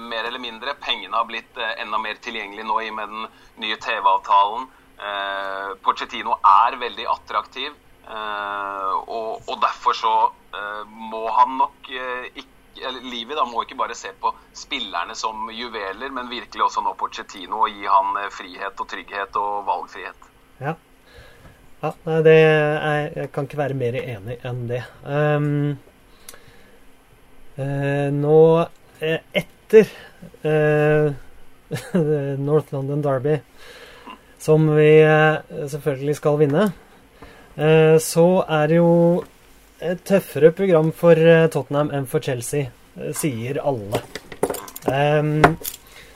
mer 0.01 0.25
eller 0.29 0.43
mindre. 0.43 0.75
Pengene 0.81 1.17
har 1.17 1.29
blitt 1.29 1.57
eh, 1.57 1.77
enda 1.83 1.99
mer 1.99 2.19
tilgjengelig 2.23 2.67
nå 2.69 2.81
i 2.85 2.91
med 2.95 3.13
den 3.13 3.29
nye 3.65 3.77
TV-avtalen. 3.81 4.67
Eh, 4.99 5.71
Pochettino 5.83 6.39
er 6.39 6.77
veldig 6.79 7.07
attraktiv, 7.11 7.73
eh, 8.07 8.91
og, 9.05 9.43
og 9.49 9.57
derfor 9.63 9.97
så 9.99 10.15
eh, 10.55 10.83
må 10.87 11.27
han 11.35 11.57
nok 11.63 11.95
eh, 11.95 12.29
ikke 12.35 12.51
Livet 12.75 13.39
da 13.39 13.45
må 13.47 13.61
ikke 13.63 13.77
bare 13.79 13.95
se 13.95 14.11
på 14.19 14.33
spillerne 14.57 15.15
som 15.15 15.47
juveler, 15.55 16.11
men 16.11 16.27
virkelig 16.27 16.65
også 16.67 16.83
nå 16.83 16.97
Pochettino 16.99 17.61
og 17.63 17.71
gi 17.71 17.87
han 17.87 18.17
eh, 18.19 18.33
frihet 18.35 18.83
og 18.83 18.89
trygghet 18.91 19.39
og 19.39 19.61
valgfrihet. 19.69 20.27
Ja. 20.59 20.75
ja 21.85 21.93
det 22.27 22.35
er, 22.35 23.13
jeg 23.15 23.31
kan 23.35 23.47
ikke 23.47 23.61
være 23.63 23.79
mer 23.79 23.99
enig 24.01 24.41
enn 24.43 24.65
det. 24.67 24.83
Um, 25.07 25.79
uh, 27.61 28.11
nå 28.11 28.41
eh, 28.65 28.84
etter 29.33 29.91
eh, 30.43 31.13
North 32.49 32.73
London 32.75 33.03
Derby, 33.03 33.39
som 34.39 34.67
vi 34.77 34.89
eh, 35.03 35.37
selvfølgelig 35.71 36.17
skal 36.21 36.41
vinne, 36.41 36.67
eh, 37.57 37.97
så 38.03 38.27
er 38.45 38.73
det 38.73 38.81
jo 38.81 38.93
et 39.85 40.05
tøffere 40.07 40.53
program 40.57 40.93
for 40.97 41.19
eh, 41.19 41.47
Tottenham 41.53 41.93
enn 41.95 42.09
for 42.11 42.25
Chelsea, 42.25 42.71
eh, 42.99 43.13
sier 43.17 43.61
alle. 43.65 44.05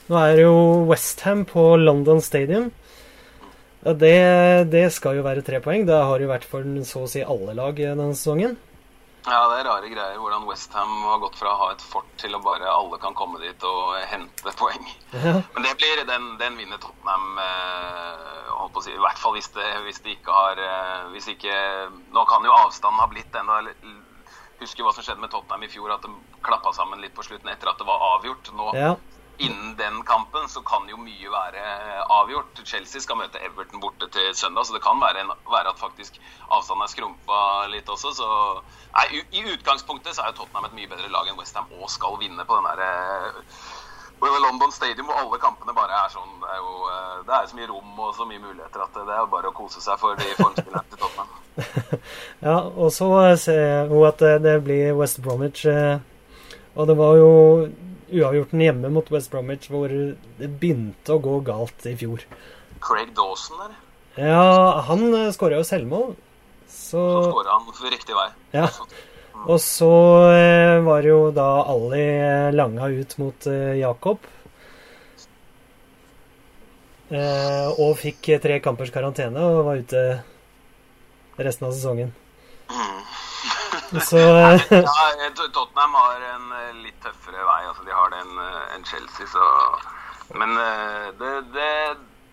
Nå 0.08 0.16
er 0.16 0.34
det 0.36 0.44
jo 0.44 0.84
Westham 0.88 1.44
på 1.48 1.70
London 1.80 2.20
Stadium. 2.24 2.70
Det, 3.84 4.16
det 4.72 4.86
skal 4.92 5.18
jo 5.18 5.24
være 5.24 5.44
tre 5.44 5.60
poeng. 5.64 5.84
Det 5.88 5.96
har 5.96 6.20
jo 6.20 6.28
vært 6.28 6.46
for 6.48 6.64
så 6.88 7.04
å 7.04 7.10
si 7.10 7.22
alle 7.24 7.54
lag 7.56 7.76
denne 7.76 8.10
sesongen. 8.16 8.56
Ja, 9.28 9.40
det 9.50 9.58
er 9.60 9.68
rare 9.68 9.90
greier 9.92 10.20
hvordan 10.20 10.46
Westham 10.48 10.92
har 11.04 11.20
gått 11.22 11.36
fra 11.40 11.52
å 11.52 11.58
ha 11.62 11.68
et 11.74 11.84
fort 11.84 12.08
til 12.20 12.36
å 12.36 12.40
bare 12.44 12.68
alle 12.70 12.98
kan 13.02 13.16
komme 13.18 13.40
dit 13.42 13.64
og 13.68 13.96
hente 14.10 14.54
poeng. 14.58 14.88
Ja. 15.12 15.38
Men 15.54 15.66
det 15.66 15.74
blir 15.80 16.04
den, 16.08 16.30
den 16.40 16.56
vinner 16.60 16.80
Tottenham, 16.82 17.38
eh, 17.44 18.82
si, 18.84 18.92
i 18.94 19.02
hvert 19.02 19.18
fall 19.18 19.34
hvis 19.34 19.50
det, 19.56 19.66
hvis 19.86 20.00
det 20.04 20.16
ikke 20.16 20.34
har 20.34 20.60
eh, 20.62 21.08
hvis 21.14 21.26
ikke, 21.32 21.54
Nå 22.14 22.22
kan 22.30 22.44
jo 22.46 22.52
avstanden 22.54 23.00
ha 23.02 23.08
blitt 23.10 23.34
enda 23.34 23.60
Husker 24.58 24.86
hva 24.86 24.92
som 24.94 25.04
skjedde 25.06 25.22
med 25.22 25.30
Tottenham 25.30 25.62
i 25.66 25.70
fjor, 25.70 25.92
at 25.94 26.02
de 26.02 26.10
klappa 26.42 26.72
sammen 26.74 27.02
litt 27.02 27.14
på 27.14 27.22
slutten 27.26 27.50
etter 27.50 27.70
at 27.70 27.78
det 27.78 27.86
var 27.86 28.02
avgjort. 28.16 28.50
Nå, 28.58 28.72
Ja. 28.74 28.96
Innen 29.38 29.76
den 29.78 30.00
kampen 30.02 30.48
så 30.50 30.60
kan 30.66 30.88
jo 30.90 30.96
mye 30.98 31.28
være 31.30 31.62
avgjort. 32.10 32.58
Chelsea 32.66 33.00
skal 33.00 33.20
møte 33.20 33.38
Everton 33.46 33.80
borte 33.80 34.08
til 34.10 34.32
søndag, 34.34 34.66
så 34.66 34.74
det 34.74 34.82
kan 34.82 34.98
være, 34.98 35.20
en, 35.22 35.30
være 35.46 35.70
at 35.74 35.78
faktisk 35.78 36.16
avstanden 36.50 36.82
er 36.82 36.90
skrumpa 36.90 37.42
litt 37.70 37.88
også. 37.94 38.10
Så 38.18 38.28
nei, 38.96 39.20
i, 39.30 39.44
utgangspunktet 39.54 40.16
så 40.16 40.24
er 40.24 40.32
jo 40.32 40.40
Tottenham 40.40 40.66
et 40.66 40.74
mye 40.80 40.90
bedre 40.90 41.12
lag 41.14 41.30
enn 41.30 41.38
Westham 41.38 41.70
og 41.78 41.86
skal 41.92 42.18
vinne 42.18 42.44
på 42.48 42.58
den 42.58 42.66
derre 42.66 42.90
London 44.42 44.72
Stadium 44.74 45.06
hvor 45.06 45.14
alle 45.22 45.38
kampene 45.38 45.70
bare 45.76 45.94
er 45.94 46.08
sånn 46.10 46.40
Det 46.42 46.48
er 46.50 46.56
jo 46.58 46.72
eh, 46.90 47.18
det 47.28 47.34
er 47.36 47.44
så 47.46 47.54
mye 47.54 47.68
rom 47.70 48.00
og 48.02 48.14
så 48.16 48.24
mye 48.26 48.40
muligheter 48.42 48.82
at 48.82 48.96
det 49.06 49.14
er 49.14 49.28
bare 49.30 49.52
å 49.52 49.54
kose 49.54 49.78
seg 49.84 50.00
for 50.00 50.18
de 50.18 50.32
formspillerne 50.40 50.82
til 50.90 50.98
Tottenham. 50.98 51.36
Ja, 52.48 52.56
og 52.66 52.90
så 52.94 53.08
ser 53.38 53.86
hun 53.90 54.06
at 54.10 54.18
det- 54.42 54.58
blir 54.66 54.94
West 54.98 55.22
Bromwich. 55.22 55.62
eh, 55.66 55.98
Og 56.74 56.86
det 56.90 56.96
var 56.98 57.14
jo 57.18 57.30
uavgjorten 58.12 58.62
hjemme 58.62 58.90
mot 58.92 59.10
West 59.12 59.30
Bromwich 59.32 59.68
hvor 59.72 59.92
det 59.92 60.48
begynte 60.60 61.14
å 61.16 61.20
gå 61.22 61.38
galt 61.46 61.86
i 61.88 61.94
fjor. 61.98 62.24
Craig 62.84 63.12
Dawson 63.16 63.60
der, 63.64 63.76
Ja, 64.28 64.80
han 64.88 65.04
skåra 65.34 65.60
jo 65.60 65.66
selvmål, 65.66 66.16
så 66.68 67.02
så 67.02 67.28
skåra 67.30 67.58
han 67.58 67.68
for 67.68 67.92
riktig 67.92 68.16
vei. 68.16 68.28
Ja. 68.54 68.68
Og 69.46 69.60
så 69.62 69.90
eh, 70.34 70.80
var 70.82 71.04
det 71.04 71.12
jo 71.12 71.28
da 71.34 71.46
Ali 71.70 72.02
eh, 72.02 72.48
langa 72.54 72.88
ut 72.90 73.14
mot 73.22 73.46
eh, 73.46 73.76
Jakob. 73.78 74.24
Eh, 77.08 77.68
og 77.78 77.94
fikk 78.00 78.32
eh, 78.34 78.40
tre 78.42 78.58
kampers 78.60 78.90
karantene 78.92 79.40
og 79.40 79.62
var 79.68 79.78
ute 79.80 80.02
resten 81.38 81.68
av 81.68 81.76
sesongen. 81.76 82.10
Så 84.04 84.18
eh, 84.18 84.66
Ja, 84.74 84.96
eh, 85.24 85.30
Tottenham 85.54 85.94
har 85.96 86.26
en 86.34 86.50
eh, 86.58 86.74
litt 86.82 86.98
tøffere 87.04 87.46
vei. 87.46 87.60
Den 88.18 88.38
eh, 88.44 88.74
enn 88.76 88.86
Chelsea, 88.88 89.26
så 89.26 89.48
Men 90.36 90.56
eh, 90.60 91.06
det, 91.18 91.34
det, 91.54 91.68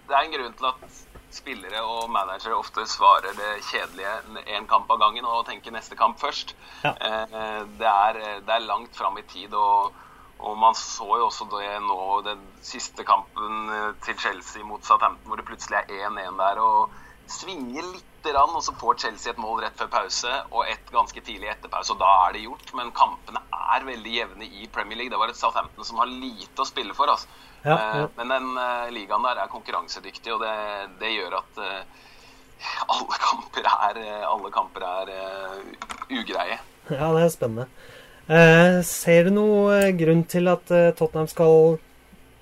det 0.09 0.15
er 0.15 0.25
en 0.25 0.33
grunn 0.33 0.55
til 0.59 0.67
at 0.73 1.03
spillere 1.35 1.81
og 1.83 2.09
managere 2.11 2.55
ofte 2.55 2.83
svarer 2.87 3.35
det 3.35 3.51
kjedelige 3.69 4.43
én 4.55 4.67
kamp 4.71 4.91
av 4.91 4.99
gangen 5.01 5.25
og 5.27 5.45
tenker 5.47 5.73
neste 5.75 5.95
kamp 5.99 6.19
først. 6.21 6.55
Ja. 6.83 6.93
Eh, 6.95 7.63
Det, 7.79 7.87
er, 7.91 8.19
det 8.45 8.53
er 8.55 8.67
langt 8.67 8.95
fram 8.95 9.17
i 9.17 9.27
tid. 9.31 9.53
og 9.53 9.93
og 10.35 10.57
man 10.59 10.75
så 10.75 11.05
jo 11.15 11.29
også 11.29 11.45
det 11.47 11.77
nå, 11.79 11.97
den 12.25 12.41
siste 12.61 13.05
kampen 13.07 13.69
til 14.03 14.17
Chelsea 14.19 14.65
mot 14.67 14.83
Southampton, 14.83 15.29
hvor 15.29 15.39
det 15.39 15.45
plutselig 15.47 15.77
er 15.79 16.09
1-1 16.09 16.35
der. 16.41 16.59
og 16.59 16.91
Svinger 17.31 17.87
litt, 17.93 18.11
og 18.25 18.61
så 18.65 18.73
får 18.73 18.95
Chelsea 19.03 19.31
et 19.31 19.37
mål 19.37 19.59
rett 19.61 19.77
før 19.77 19.89
pause 19.93 20.31
og 20.49 20.63
et 20.65 20.87
ganske 20.89 21.21
tidlig 21.21 21.51
etter 21.51 21.69
pause, 21.69 21.93
og 21.93 21.99
da 22.01 22.09
er 22.25 22.33
det 22.33 22.45
gjort. 22.47 22.71
Men 22.77 22.89
kampene 22.97 23.41
er 23.53 23.85
veldig 23.85 24.13
jevne 24.15 24.47
i 24.49 24.65
Premier 24.73 24.97
League. 24.97 25.13
Det 25.13 25.19
var 25.21 25.29
et 25.29 25.37
Southampton 25.37 25.85
som 25.85 26.01
har 26.01 26.09
lite 26.09 26.63
å 26.63 26.65
spille 26.65 26.95
for. 26.97 27.11
altså. 27.13 27.29
Ja, 27.65 27.75
Eh, 27.75 27.97
ja. 27.97 28.07
Men 28.17 28.29
den 28.29 28.57
eh, 28.61 28.89
ligaen 28.93 29.23
der 29.25 29.39
er 29.41 29.49
konkurransedyktig, 29.49 30.33
og 30.33 30.41
det, 30.41 30.55
det 31.01 31.13
gjør 31.15 31.37
at 31.39 31.61
eh, 31.65 32.03
alle 32.93 33.17
kamper 33.27 33.69
er, 33.69 34.01
eh, 34.01 34.25
alle 34.29 34.51
kamper 34.53 34.85
er 34.85 35.13
eh, 35.15 35.87
ugreie. 36.13 36.59
ja, 36.89 37.07
det 37.15 37.23
er 37.23 37.33
spennende. 37.33 37.65
Eh, 38.27 38.79
ser 38.85 39.27
du 39.29 39.35
noe 39.37 39.91
grunn 39.97 40.23
til 40.29 40.49
at 40.49 40.71
eh, 40.73 40.91
Tottenham 40.97 41.29
skal 41.29 41.77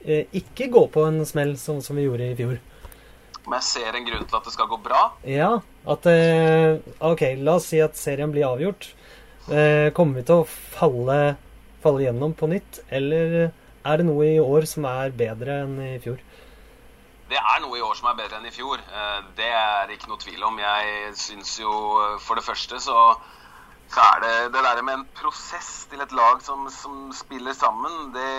eh, 0.04 0.28
ikke 0.32 0.70
gå 0.72 0.86
på 0.92 1.08
en 1.08 1.24
smell 1.28 1.58
sånn 1.60 1.82
som 1.84 2.00
vi 2.00 2.06
gjorde 2.08 2.30
i 2.32 2.38
fjor? 2.40 2.60
Men 3.46 3.58
jeg 3.60 3.68
ser 3.68 3.96
en 4.00 4.06
grunn 4.08 4.26
til 4.30 4.38
at 4.40 4.46
det 4.48 4.54
skal 4.56 4.70
gå 4.72 4.78
bra. 4.86 5.02
Ja, 5.28 5.50
at 5.92 6.06
eh, 6.08 6.78
OK, 7.04 7.24
la 7.44 7.58
oss 7.60 7.68
si 7.74 7.82
at 7.84 7.98
serien 8.00 8.32
blir 8.32 8.46
avgjort. 8.48 8.88
Eh, 9.52 9.90
kommer 9.98 10.22
vi 10.22 10.28
til 10.30 10.44
å 10.44 10.48
falle, 10.48 11.18
falle 11.84 12.06
gjennom 12.06 12.32
på 12.40 12.48
nytt, 12.48 12.80
eller 12.90 13.50
er 13.84 14.00
det 14.00 14.06
noe 14.08 14.30
i 14.30 14.40
år 14.40 14.64
som 14.72 14.88
er 14.88 15.12
bedre 15.20 15.58
enn 15.66 15.76
i 15.84 15.98
fjor? 16.00 16.22
Det 17.28 17.40
er 17.40 17.60
noe 17.64 17.76
i 17.80 17.84
år 17.84 17.96
som 18.00 18.08
er 18.12 18.16
bedre 18.22 18.40
enn 18.40 18.48
i 18.48 18.54
fjor. 18.56 18.80
Eh, 18.80 19.20
Det 19.36 19.52
er 19.52 19.92
ikke 19.92 20.08
noe 20.14 20.22
tvil 20.24 20.44
om. 20.48 20.60
Jeg 20.64 21.12
syns 21.20 21.58
jo 21.60 21.74
for 22.24 22.40
det 22.40 22.46
første 22.48 22.80
så, 22.80 22.98
så 23.94 24.02
er 24.02 24.22
det 24.24 24.34
det 24.56 24.62
der 24.66 24.82
med 24.82 24.96
en 24.98 25.06
prosess 25.14 25.86
til 25.92 26.02
et 26.02 26.14
lag 26.18 26.42
som, 26.42 26.66
som 26.74 27.12
spiller 27.14 27.54
sammen, 27.54 28.10
det, 28.16 28.30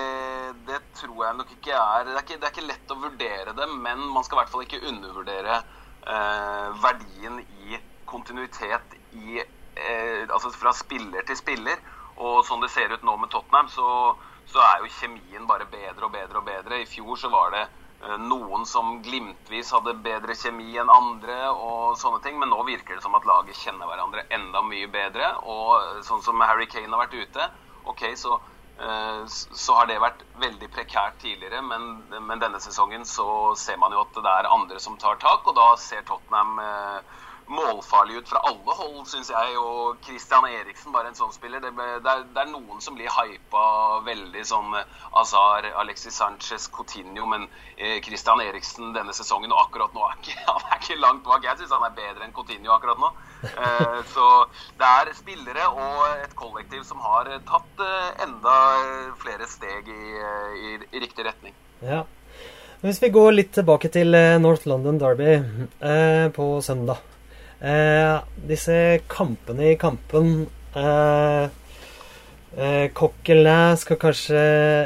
det 0.67 0.81
tror 0.99 1.25
jeg 1.27 1.39
nok 1.39 1.53
ikke 1.55 1.77
er 1.79 2.09
det 2.09 2.17
er 2.17 2.25
ikke, 2.25 2.39
det 2.43 2.49
er 2.49 2.55
ikke 2.55 2.69
lett 2.73 2.95
å 2.95 3.01
vurdere 3.05 3.55
det, 3.55 3.69
men 3.87 4.03
man 4.15 4.27
skal 4.27 4.39
i 4.39 4.43
hvert 4.43 4.55
fall 4.55 4.67
ikke 4.67 4.83
undervurdere 4.91 5.61
eh, 5.61 6.69
verdien 6.83 7.39
i 7.41 7.79
kontinuitet 8.11 8.99
i 9.13 9.41
eh, 9.41 10.27
Altså 10.31 10.51
fra 10.55 10.73
spiller 10.75 11.25
til 11.27 11.39
spiller. 11.39 11.81
Og 12.23 12.45
sånn 12.47 12.63
det 12.63 12.71
ser 12.71 12.93
ut 12.95 13.03
nå 13.07 13.17
med 13.19 13.31
Tottenham, 13.33 13.69
så, 13.71 13.87
så 14.51 14.61
er 14.63 14.83
jo 14.83 14.93
kjemien 15.01 15.49
bare 15.51 15.67
bedre 15.71 16.07
og 16.07 16.13
bedre 16.15 16.41
og 16.41 16.47
bedre. 16.47 16.79
I 16.83 16.89
fjor 16.89 17.19
så 17.19 17.31
var 17.33 17.51
det 17.55 17.65
noen 18.21 18.67
som 18.67 19.03
glimtvis 19.03 19.71
hadde 19.73 19.95
bedre 20.05 20.35
kjemi 20.37 20.77
enn 20.81 20.91
andre 20.93 21.37
og 21.53 21.97
sånne 21.99 22.21
ting, 22.25 22.39
men 22.41 22.51
nå 22.53 22.61
virker 22.67 22.97
det 22.99 23.05
som 23.05 23.17
at 23.17 23.29
laget 23.29 23.57
kjenner 23.57 23.89
hverandre 23.89 24.27
enda 24.35 24.63
mye 24.67 24.89
bedre. 24.93 25.31
Og 25.49 25.71
eh, 25.79 26.03
sånn 26.07 26.23
som 26.25 26.43
Harry 26.45 26.69
Kane 26.71 26.93
har 26.93 27.05
vært 27.07 27.17
ute, 27.17 27.49
ok, 27.91 28.05
så, 28.21 28.39
eh, 28.79 29.23
så 29.29 29.79
har 29.79 29.89
det 29.91 30.01
vært 30.03 30.25
veldig 30.43 30.71
prekært 30.75 31.21
tidligere, 31.23 31.63
men, 31.65 32.05
men 32.29 32.43
denne 32.43 32.61
sesongen 32.61 33.07
så 33.09 33.55
ser 33.59 33.81
man 33.81 33.97
jo 33.97 34.05
at 34.05 34.21
det 34.21 34.37
er 34.39 34.53
andre 34.53 34.81
som 34.83 34.99
tar 35.01 35.21
tak, 35.23 35.47
og 35.49 35.57
da 35.57 35.71
ser 35.81 36.05
Tottenham 36.09 36.61
eh, 36.61 37.23
målfarlig 37.47 38.17
ut 38.17 38.29
fra 38.29 38.41
alle 38.49 38.75
hold, 38.79 39.05
syns 39.09 39.31
jeg. 39.33 39.57
Og 39.61 40.01
Christian 40.05 40.47
Eriksen, 40.49 40.93
bare 40.95 41.11
en 41.11 41.19
sånn 41.19 41.35
spiller. 41.35 41.63
Det, 41.63 41.73
det, 41.77 42.11
er, 42.11 42.25
det 42.35 42.43
er, 42.43 42.51
noen 42.53 42.81
som 42.85 42.97
blir 42.97 43.11
hypa 43.13 43.65
veldig 44.07 44.45
sånn 44.49 44.75
eh, 44.79 44.97
Azar, 45.21 45.69
Alexis 45.83 46.17
Sanchez, 46.17 46.69
Coutinho. 46.73 47.29
Men 47.31 47.47
eh, 47.77 48.01
Christian 48.05 48.43
Eriksen 48.45 48.95
denne 48.97 49.15
sesongen 49.17 49.53
og 49.55 49.67
akkurat 49.67 49.95
nå 49.97 50.07
er 50.09 50.19
ikke, 50.21 50.37
han 50.49 50.67
er 50.71 50.83
ikke 50.83 51.01
langt 51.03 51.25
bak. 51.29 51.45
Jeg 51.47 51.61
syns 51.61 51.77
han 51.77 51.87
er 51.89 51.97
bedre 51.97 52.27
enn 52.27 52.35
Coutinho 52.37 52.75
akkurat 52.77 53.01
nå. 53.03 53.13
Eh, 53.45 54.01
så 54.15 54.29
det 54.81 54.91
er 54.91 55.15
spillere 55.17 55.71
og 55.71 56.05
et 56.25 56.37
kollektiv 56.39 56.85
som 56.89 57.03
har 57.05 57.29
tatt 57.49 57.85
eh, 57.85 58.11
enda 58.25 58.59
flere 59.21 59.49
steg 59.51 59.89
i, 59.93 60.05
i, 60.65 60.77
i 60.91 61.03
riktig 61.03 61.29
retning. 61.29 61.57
Ja. 61.85 62.05
Hvis 62.85 63.01
vi 63.01 63.09
går 63.09 63.33
litt 63.33 63.55
tilbake 63.57 63.89
til 63.89 64.13
North 64.45 64.67
London 64.69 64.99
Derby 65.01 65.39
eh, 65.39 66.27
på 66.37 66.49
søndag. 66.61 67.01
Eh, 67.65 68.17
disse 68.49 68.75
kampene 69.09 69.71
i 69.71 69.77
kampen 69.81 70.43
eh, 70.77 71.45
eh, 72.59 72.91
Coquelin 72.93 73.79
skal 73.81 73.97
kanskje 74.03 74.43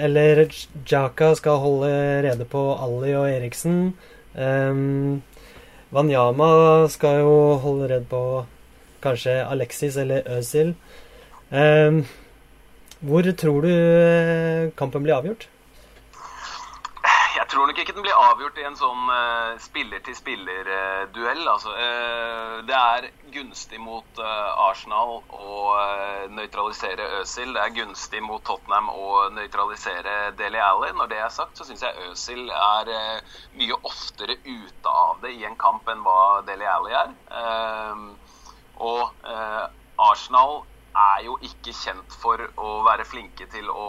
Eller 0.06 0.44
Jaka 0.87 1.32
skal 1.35 1.58
holde 1.58 1.90
rede 2.23 2.47
på 2.47 2.62
Ali 2.78 3.16
og 3.18 3.26
Eriksen. 3.32 3.97
Eh, 4.38 4.85
Wanyama 5.90 6.52
skal 6.92 7.25
jo 7.25 7.35
holde 7.64 7.90
rede 7.90 8.06
på 8.06 8.23
kanskje 9.02 9.40
Alexis 9.42 9.99
eller 9.99 10.23
Özil. 10.38 10.75
Eh, 11.50 12.02
hvor 13.00 13.32
tror 13.42 13.62
du 13.66 13.73
eh, 13.75 14.70
kampen 14.78 15.02
blir 15.02 15.18
avgjort? 15.18 15.49
Tror 17.59 17.67
nok 17.67 17.79
ikke 17.83 17.95
den 17.97 18.05
blir 18.07 18.15
avgjort 18.15 18.59
i 18.62 18.65
en 18.69 18.77
sånn 18.79 19.09
uh, 19.11 19.57
spiller-til-spiller-duell. 19.59 21.41
Uh, 21.43 21.49
altså. 21.50 21.73
Uh, 21.75 22.61
det 22.69 22.77
er 22.79 23.09
gunstig 23.35 23.81
mot 23.83 24.21
Arsenal 24.23 25.17
å 25.35 25.57
nøytralisere 26.37 27.09
Øzil. 27.19 27.50
Det 27.57 27.65
er 27.65 27.75
gunstig 27.81 28.23
mot 28.23 28.45
Tottenham 28.47 28.93
å 28.95 29.25
nøytralisere 29.35 30.37
Deli 30.38 30.62
Alli. 30.62 30.93
Når 31.00 31.11
det 31.11 31.19
er 31.19 31.35
sagt, 31.35 31.59
så 31.59 31.67
syns 31.67 31.83
jeg 31.83 32.07
Øzil 32.12 32.47
er 32.47 32.93
mye 33.59 33.83
oftere 33.91 34.38
ute 34.47 34.95
av 34.95 35.19
det 35.27 35.35
i 35.35 35.43
en 35.49 35.59
kamp 35.59 35.91
enn 35.91 36.07
hva 36.07 36.45
Deli 36.47 36.69
Alli 36.79 36.95
er. 36.95 37.15
og 38.87 39.33
Arsenal 39.99 40.61
er 40.95 41.27
jo 41.27 41.35
ikke 41.43 41.75
kjent 41.75 42.21
for 42.23 42.47
å 42.55 42.85
være 42.87 43.09
flinke 43.17 43.50
til 43.50 43.67
å, 43.67 43.88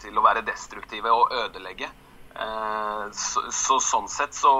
til 0.00 0.16
å 0.16 0.24
være 0.24 0.48
destruktive 0.48 1.12
og 1.12 1.28
ødelegge. 1.44 1.92
Eh, 2.32 3.10
så, 3.12 3.44
så, 3.52 3.78
sånn 3.80 4.08
sett 4.08 4.34
så 4.36 4.52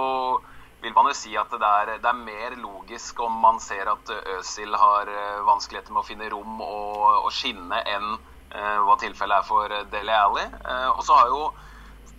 vil 0.82 0.94
man 0.96 1.08
jo 1.08 1.14
si 1.16 1.32
at 1.38 1.52
det 1.54 1.68
er, 1.68 1.94
det 2.02 2.10
er, 2.10 2.22
mer 2.26 2.56
logisk 2.58 3.20
om 3.22 3.34
man 3.44 3.60
ser 3.62 3.88
at 3.92 4.10
Øzil 4.36 4.74
har 4.74 5.08
eh, 5.08 5.42
vanskeligheter 5.46 5.94
med 5.94 6.02
å 6.02 6.06
finne 6.06 6.30
rom 6.32 6.60
og, 6.64 7.02
og 7.22 7.30
skinne, 7.34 7.82
enn 7.86 8.16
eh, 8.16 8.78
hva 8.82 8.96
tilfellet 9.00 9.38
er 9.38 9.46
for 9.46 9.76
Dele 9.92 10.16
Alli. 10.18 10.42
Eh, 10.42 10.88
og 10.90 11.04
så 11.06 11.20
har 11.20 11.30
jo 11.30 11.44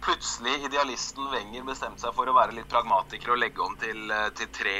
plutselig 0.03 0.57
idealisten 0.67 1.29
Wenger 1.31 1.67
bestemt 1.67 2.01
seg 2.01 2.15
for 2.15 2.27
å 2.27 2.35
være 2.35 2.55
litt 2.55 2.71
pragmatiker 2.71 3.35
og 3.35 3.39
legge 3.39 3.63
om 3.63 3.75
til, 3.79 4.11
til 4.39 4.49
tre 4.55 4.79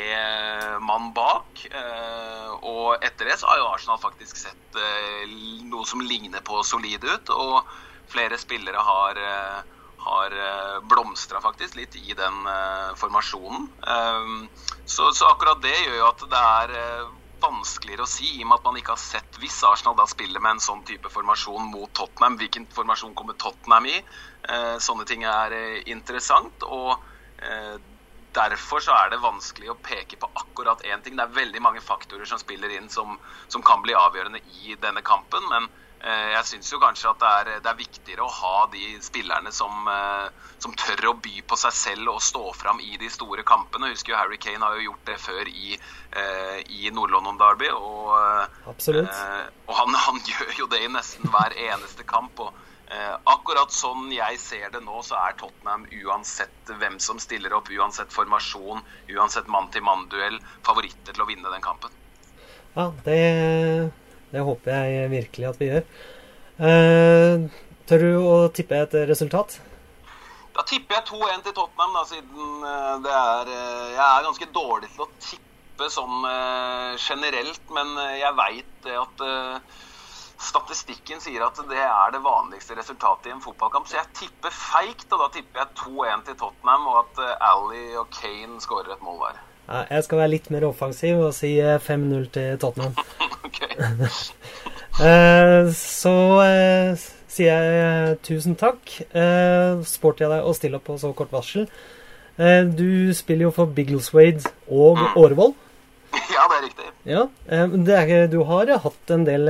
mann 0.84 1.12
bak. 1.16 1.66
Eh, 1.68 2.50
og 2.64 3.04
etter 3.04 3.30
det 3.30 3.38
så 3.40 3.52
har 3.52 3.62
jo 3.62 3.70
Arsenal 3.70 4.02
faktisk 4.04 4.40
sett 4.40 4.82
noe 5.68 5.86
som 5.88 6.02
ligner 6.04 6.44
på 6.44 6.64
solid 6.66 7.04
ut, 7.04 7.32
og 7.36 7.68
flere 8.12 8.40
spillere 8.40 8.80
har 8.84 9.20
har 10.06 10.32
eh, 10.32 10.80
blomstra 10.90 11.42
faktisk 11.42 11.78
litt 11.80 11.96
i 11.96 12.14
den 12.18 12.48
uh, 12.48 12.94
formasjonen. 13.00 13.68
Um, 13.88 14.50
så, 14.86 15.12
så, 15.12 15.30
akkurat 15.32 15.62
det 15.64 15.74
gjør 15.74 16.00
jo 16.00 16.08
at 16.10 16.26
det 16.32 16.42
er 16.42 16.74
vanskeligere 17.44 18.06
å 18.06 18.10
si, 18.10 18.30
i 18.38 18.44
og 18.44 18.50
med 18.52 18.60
at 18.60 18.68
man 18.70 18.80
ikke 18.80 18.94
har 18.96 19.02
sett 19.04 19.40
hvis 19.42 19.58
Arsenal 19.68 19.98
da 20.00 20.06
spiller 20.08 20.44
med 20.44 20.58
en 20.58 20.64
sånn 20.64 20.84
type 20.88 21.12
formasjon 21.12 21.66
mot 21.72 21.92
Tottenham. 21.96 22.38
Hvilken 22.40 22.70
formasjon 22.72 23.16
kommer 23.20 23.36
Tottenham 23.36 23.90
i? 23.92 23.98
Sånne 24.80 25.04
ting 25.10 25.26
er 25.28 25.52
interessant. 25.92 26.64
og 26.64 27.04
Derfor 28.40 28.80
så 28.86 28.96
er 28.96 29.12
det 29.12 29.20
vanskelig 29.26 29.74
å 29.74 29.80
peke 29.84 30.22
på 30.22 30.30
akkurat 30.40 30.88
én 30.88 31.04
ting. 31.04 31.20
Det 31.20 31.28
er 31.28 31.36
veldig 31.36 31.66
mange 31.68 31.84
faktorer 31.84 32.24
som 32.32 32.40
spiller 32.40 32.72
inn 32.78 32.88
som, 32.88 33.20
som 33.52 33.66
kan 33.66 33.84
bli 33.84 33.92
avgjørende 33.92 34.40
i 34.64 34.80
denne 34.80 35.04
kampen. 35.04 35.44
men 35.52 35.68
Eh, 35.68 35.93
jeg 36.04 36.48
syns 36.50 36.72
jo 36.74 36.80
kanskje 36.84 37.12
at 37.14 37.22
det 37.22 37.30
er, 37.32 37.50
det 37.64 37.70
er, 37.70 37.78
viktigere 37.80 38.26
å 38.26 38.32
ha 38.36 38.66
de 38.74 38.98
spillerne 39.04 39.54
som, 39.56 39.86
eh, 39.88 40.50
som, 40.60 40.74
tør 40.76 41.14
å 41.14 41.14
by 41.24 41.44
på 41.48 41.58
seg 41.60 41.76
selv 41.78 42.12
og 42.16 42.20
stå 42.24 42.44
fram 42.60 42.82
i 42.84 42.98
de 43.00 43.08
store 43.14 43.46
kampene. 43.48 43.88
Jeg 43.88 44.00
husker 44.00 44.14
jo 44.14 44.20
Harry 44.20 44.40
Kane 44.42 44.66
har 44.66 44.76
jo 44.76 44.90
gjort 44.90 45.08
det 45.08 45.16
før 45.24 45.48
i, 45.48 45.78
eh, 46.20 46.60
i 46.76 46.92
Nord-London 46.92 47.40
Derby. 47.40 47.72
Og, 47.72 48.12
og 48.68 49.74
han, 49.80 49.96
han, 50.08 50.22
gjør 50.34 50.54
jo 50.60 50.70
det 50.76 50.84
i 50.84 50.92
nesten 50.92 51.32
hver 51.32 51.56
eneste 51.70 52.04
kamp. 52.04 52.44
og 52.44 52.62
Akkurat 53.26 53.72
sånn 53.74 54.12
jeg 54.14 54.38
ser 54.38 54.68
det 54.76 54.84
nå, 54.84 55.00
så 55.08 55.16
er 55.24 55.40
Tottenham 55.40 55.88
uansett 56.04 56.76
hvem 56.78 57.00
som 57.02 57.18
stiller 57.18 57.56
opp, 57.56 57.72
uansett 57.72 58.12
formasjon, 58.14 58.84
uansett 59.16 59.48
mann-til-mann-duell, 59.50 60.38
favoritter 60.68 61.16
til 61.16 61.24
å 61.24 61.32
vinne 61.32 61.50
den 61.56 61.64
kampen. 61.64 61.96
Ja, 62.76 62.92
det 63.08 63.18
det 64.34 64.42
håper 64.42 64.90
jeg 64.90 65.12
virkelig 65.12 65.48
at 65.52 65.62
vi 65.62 65.70
gjør. 65.70 65.86
Eh, 66.70 67.46
tør 67.90 68.04
du 68.04 68.12
å 68.26 68.36
tippe 68.54 68.80
et 68.82 68.96
resultat? 69.10 69.60
Da 70.54 70.66
tipper 70.70 71.00
jeg 71.00 71.08
2-1 71.10 71.46
til 71.46 71.56
Tottenham, 71.58 71.96
da, 71.98 72.04
siden 72.10 72.68
eh, 72.70 72.92
det 73.06 73.14
er 73.20 73.54
eh, 73.54 73.88
Jeg 73.96 74.04
er 74.06 74.28
ganske 74.28 74.50
dårlig 74.54 74.92
til 74.94 75.06
å 75.06 75.10
tippe 75.18 75.90
sånn 75.90 76.28
generelt, 77.02 77.64
men 77.74 77.96
jeg 78.14 78.38
veit 78.38 78.86
at 78.94 79.24
statistikken 80.38 81.18
sier 81.20 81.42
at 81.48 81.58
det 81.68 81.82
er 81.82 82.14
det 82.14 82.22
vanligste 82.24 82.78
resultatet 82.78 83.32
i 83.32 83.34
en 83.34 83.42
fotballkamp. 83.42 83.90
Så 83.90 83.98
jeg 83.98 84.12
tipper 84.20 84.54
feigt, 84.54 85.08
og 85.10 85.24
da 85.26 85.32
tipper 85.34 85.64
jeg 85.64 85.74
2-1 85.82 86.28
til 86.30 86.38
Tottenham, 86.44 86.86
og 86.92 87.02
at 87.02 87.42
Ally 87.50 87.98
og 87.98 88.14
Kane 88.14 88.62
skårer 88.64 88.94
et 88.94 89.04
mål 89.04 89.18
hver. 89.24 89.42
Jeg 89.64 90.04
skal 90.04 90.20
være 90.20 90.32
litt 90.34 90.50
mer 90.52 90.66
offensiv 90.68 91.22
og 91.24 91.34
si 91.38 91.56
5-0 91.62 92.18
eh, 92.20 92.30
til 92.36 92.60
Tottenham. 92.60 92.96
Eh, 94.94 95.72
så 95.74 96.12
eh, 96.46 97.00
sier 97.34 97.64
jeg 97.66 98.18
tusen 98.22 98.54
takk. 98.54 98.92
Sporty 99.90 100.22
jeg 100.22 100.30
deg 100.30 100.46
å 100.46 100.54
stille 100.54 100.78
opp 100.78 100.86
på 100.86 101.00
så 101.02 101.10
kort 101.18 101.34
varsel. 101.34 101.66
Du 102.38 103.10
spiller 103.18 103.48
jo 103.48 103.56
for 103.56 103.74
Biggleswade 103.74 104.46
og 104.70 105.02
mm. 105.02 105.18
Årvoll. 105.18 105.56
Ja, 106.30 106.46
det 106.46 106.60
er 106.60 106.64
riktig. 106.68 106.92
Ja, 107.10 107.24
det 107.74 107.98
er, 107.98 108.28
Du 108.30 108.44
har 108.46 108.70
hatt 108.86 109.16
en 109.18 109.26
del 109.26 109.50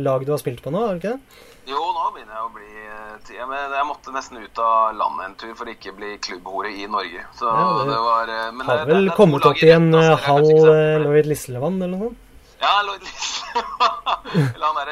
lag 0.00 0.24
du 0.24 0.32
har 0.32 0.40
spilt 0.40 0.64
på 0.64 0.72
nå, 0.72 0.80
har 0.80 0.96
du 0.96 1.04
ikke 1.04 1.12
det? 1.12 1.44
Jo, 1.68 1.76
nå 1.76 2.08
begynner 2.16 2.38
jeg 2.38 2.46
å 2.48 2.52
bli 2.56 2.89
Men 3.30 3.74
jeg 3.76 3.86
måtte 3.88 4.14
nesten 4.14 4.40
ut 4.42 4.62
av 4.62 4.94
landet 4.98 5.26
en 5.26 5.36
tur 5.40 5.52
for 5.58 5.70
ikke 5.70 5.94
bli 5.96 6.14
klubbhore 6.22 6.72
i 6.72 6.88
Norge. 6.90 7.22
Så 7.38 7.46
ja, 7.46 7.68
det, 7.78 7.86
det 7.92 8.00
var 8.06 8.32
eh, 8.34 8.48
men 8.56 8.66
Har 8.68 8.82
vel 8.88 9.06
det, 9.10 9.14
kommet 9.18 9.46
opp 9.50 9.62
i 9.62 9.70
en 9.74 9.92
eh, 9.94 10.10
halv 10.26 10.50
eh, 10.72 10.96
Lloyd 11.04 11.30
Lislevann 11.30 11.78
eller 11.80 11.96
noe 11.96 12.10
sånt? 12.10 12.26
Ja, 12.60 12.82
Lloyd 12.86 13.04
Lislevann. 13.06 14.26
eller 14.54 14.66
han 14.66 14.78
der, 14.78 14.90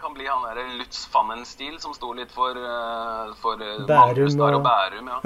kan 0.00 0.14
bli 0.16 0.26
han 0.26 0.42
derre 0.42 0.64
Lutz 0.80 1.04
Fannen-stil 1.12 1.78
som 1.80 1.94
sto 1.94 2.10
litt 2.18 2.32
for, 2.34 2.58
for 3.42 3.62
Bærum 3.86 4.40
og... 4.40 4.56
og 4.58 4.66
Bærum. 4.66 5.12
ja. 5.12 5.20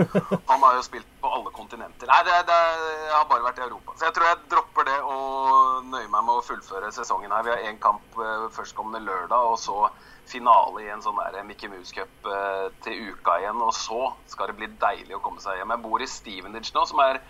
Han 0.50 0.66
har 0.66 0.76
jo 0.76 0.84
spilt 0.84 1.08
på 1.22 1.32
alle 1.38 1.52
kontinenter. 1.56 2.10
Nei, 2.12 2.20
det, 2.28 2.36
det, 2.50 2.60
jeg 3.06 3.16
har 3.16 3.26
bare 3.32 3.48
vært 3.48 3.62
i 3.62 3.66
Europa. 3.66 3.96
Så 3.96 4.08
jeg 4.08 4.16
tror 4.18 4.28
jeg 4.28 4.44
dropper 4.52 4.88
det 4.90 5.00
og 5.00 5.88
nøyer 5.88 6.12
meg 6.12 6.28
med 6.28 6.36
å 6.36 6.46
fullføre 6.46 6.92
sesongen 6.94 7.32
her. 7.32 7.48
Vi 7.48 7.54
har 7.54 7.66
én 7.72 7.80
kamp 7.82 8.20
førstkommende 8.54 9.02
lørdag, 9.08 9.50
og 9.54 9.58
så 9.60 9.88
finale 10.30 10.84
i 10.84 10.90
en 10.92 11.02
sånn 11.02 11.18
der 11.18 11.42
Mickey 11.46 11.70
Mouse 11.70 11.94
Cup 11.96 12.28
eh, 12.28 12.68
til 12.84 13.10
uka 13.10 13.40
igjen. 13.40 13.60
Og 13.64 13.74
så 13.76 14.12
skal 14.30 14.50
det 14.50 14.58
bli 14.60 14.70
deilig 14.82 15.16
å 15.16 15.22
komme 15.24 15.42
seg 15.42 15.60
hjem. 15.60 15.74
Jeg 15.74 15.84
bor 15.86 16.04
i 16.04 16.10
Stevenage 16.10 16.74
nå, 16.76 16.86
som 16.88 17.02
er 17.04 17.20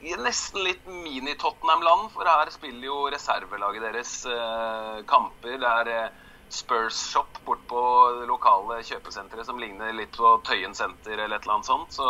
nesten 0.00 0.64
litt 0.64 0.86
mini-Tottenham-land. 0.88 2.10
For 2.14 2.28
her 2.28 2.50
spiller 2.54 2.88
jo 2.88 3.04
reservelaget 3.12 3.86
deres 3.86 4.14
eh, 4.26 4.98
kamper. 5.10 5.58
Det 5.60 5.70
er 5.70 5.92
eh, 5.94 6.18
Spurs 6.50 6.98
Shop 7.12 7.38
bort 7.46 7.62
på 7.70 7.82
det 8.18 8.26
lokale 8.28 8.80
kjøpesenteret 8.86 9.46
som 9.46 9.60
ligner 9.62 9.92
litt 9.94 10.16
på 10.16 10.32
Tøyen 10.46 10.74
senter 10.74 11.14
eller 11.14 11.36
et 11.38 11.46
eller 11.46 11.58
annet 11.58 11.70
sånt. 11.70 11.94
Så 11.94 12.06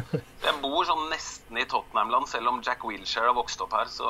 jeg 0.46 0.62
bor 0.62 0.86
sånn 0.88 1.08
nesten 1.12 1.60
i 1.60 1.66
Tottenham-land, 1.68 2.30
selv 2.30 2.54
om 2.54 2.62
Jack 2.64 2.86
Wilshere 2.88 3.30
har 3.30 3.36
vokst 3.36 3.62
opp 3.64 3.76
her. 3.76 3.90
Så, 3.92 4.08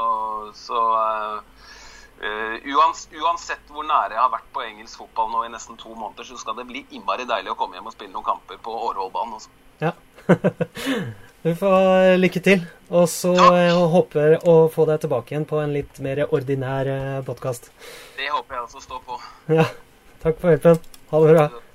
så 0.67 0.85
eh, 1.01 1.73
Uh, 2.17 2.57
uansett 3.21 3.69
hvor 3.69 3.85
nære 3.85 4.15
jeg 4.15 4.23
har 4.23 4.31
vært 4.33 4.47
på 4.55 4.63
engelsk 4.65 5.03
fotball 5.03 5.27
nå 5.35 5.43
i 5.45 5.51
nesten 5.53 5.77
to 5.77 5.91
måneder, 5.93 6.25
så 6.25 6.39
skal 6.41 6.57
det 6.57 6.65
bli 6.65 6.81
innmari 6.97 7.27
deilig 7.29 7.53
å 7.53 7.59
komme 7.61 7.77
hjem 7.77 7.91
og 7.91 7.93
spille 7.93 8.15
noen 8.15 8.25
kamper 8.25 8.57
på 8.65 8.73
Årvollbanen 8.89 9.37
også. 9.37 9.53
Ja. 9.85 9.93
du 11.47 11.53
får 11.55 12.17
lykke 12.19 12.41
til. 12.43 12.65
Og 12.91 13.07
så 13.11 13.33
uh, 13.35 13.85
håper 13.93 14.41
å 14.47 14.57
få 14.73 14.87
deg 14.91 15.05
tilbake 15.05 15.35
igjen 15.35 15.47
på 15.47 15.61
en 15.63 15.75
litt 15.75 16.01
mer 16.03 16.25
ordinær 16.27 16.91
eh, 16.91 17.21
podkast. 17.27 17.71
Det 18.19 18.31
håper 18.31 18.59
jeg 18.59 18.67
også 18.69 18.83
står 18.83 19.05
på. 19.07 19.21
Ja. 19.59 19.69
Takk 20.23 20.43
for 20.43 20.55
hjelpen. 20.55 20.83
Ha 21.13 21.23
det 21.23 21.35
bra. 21.35 21.66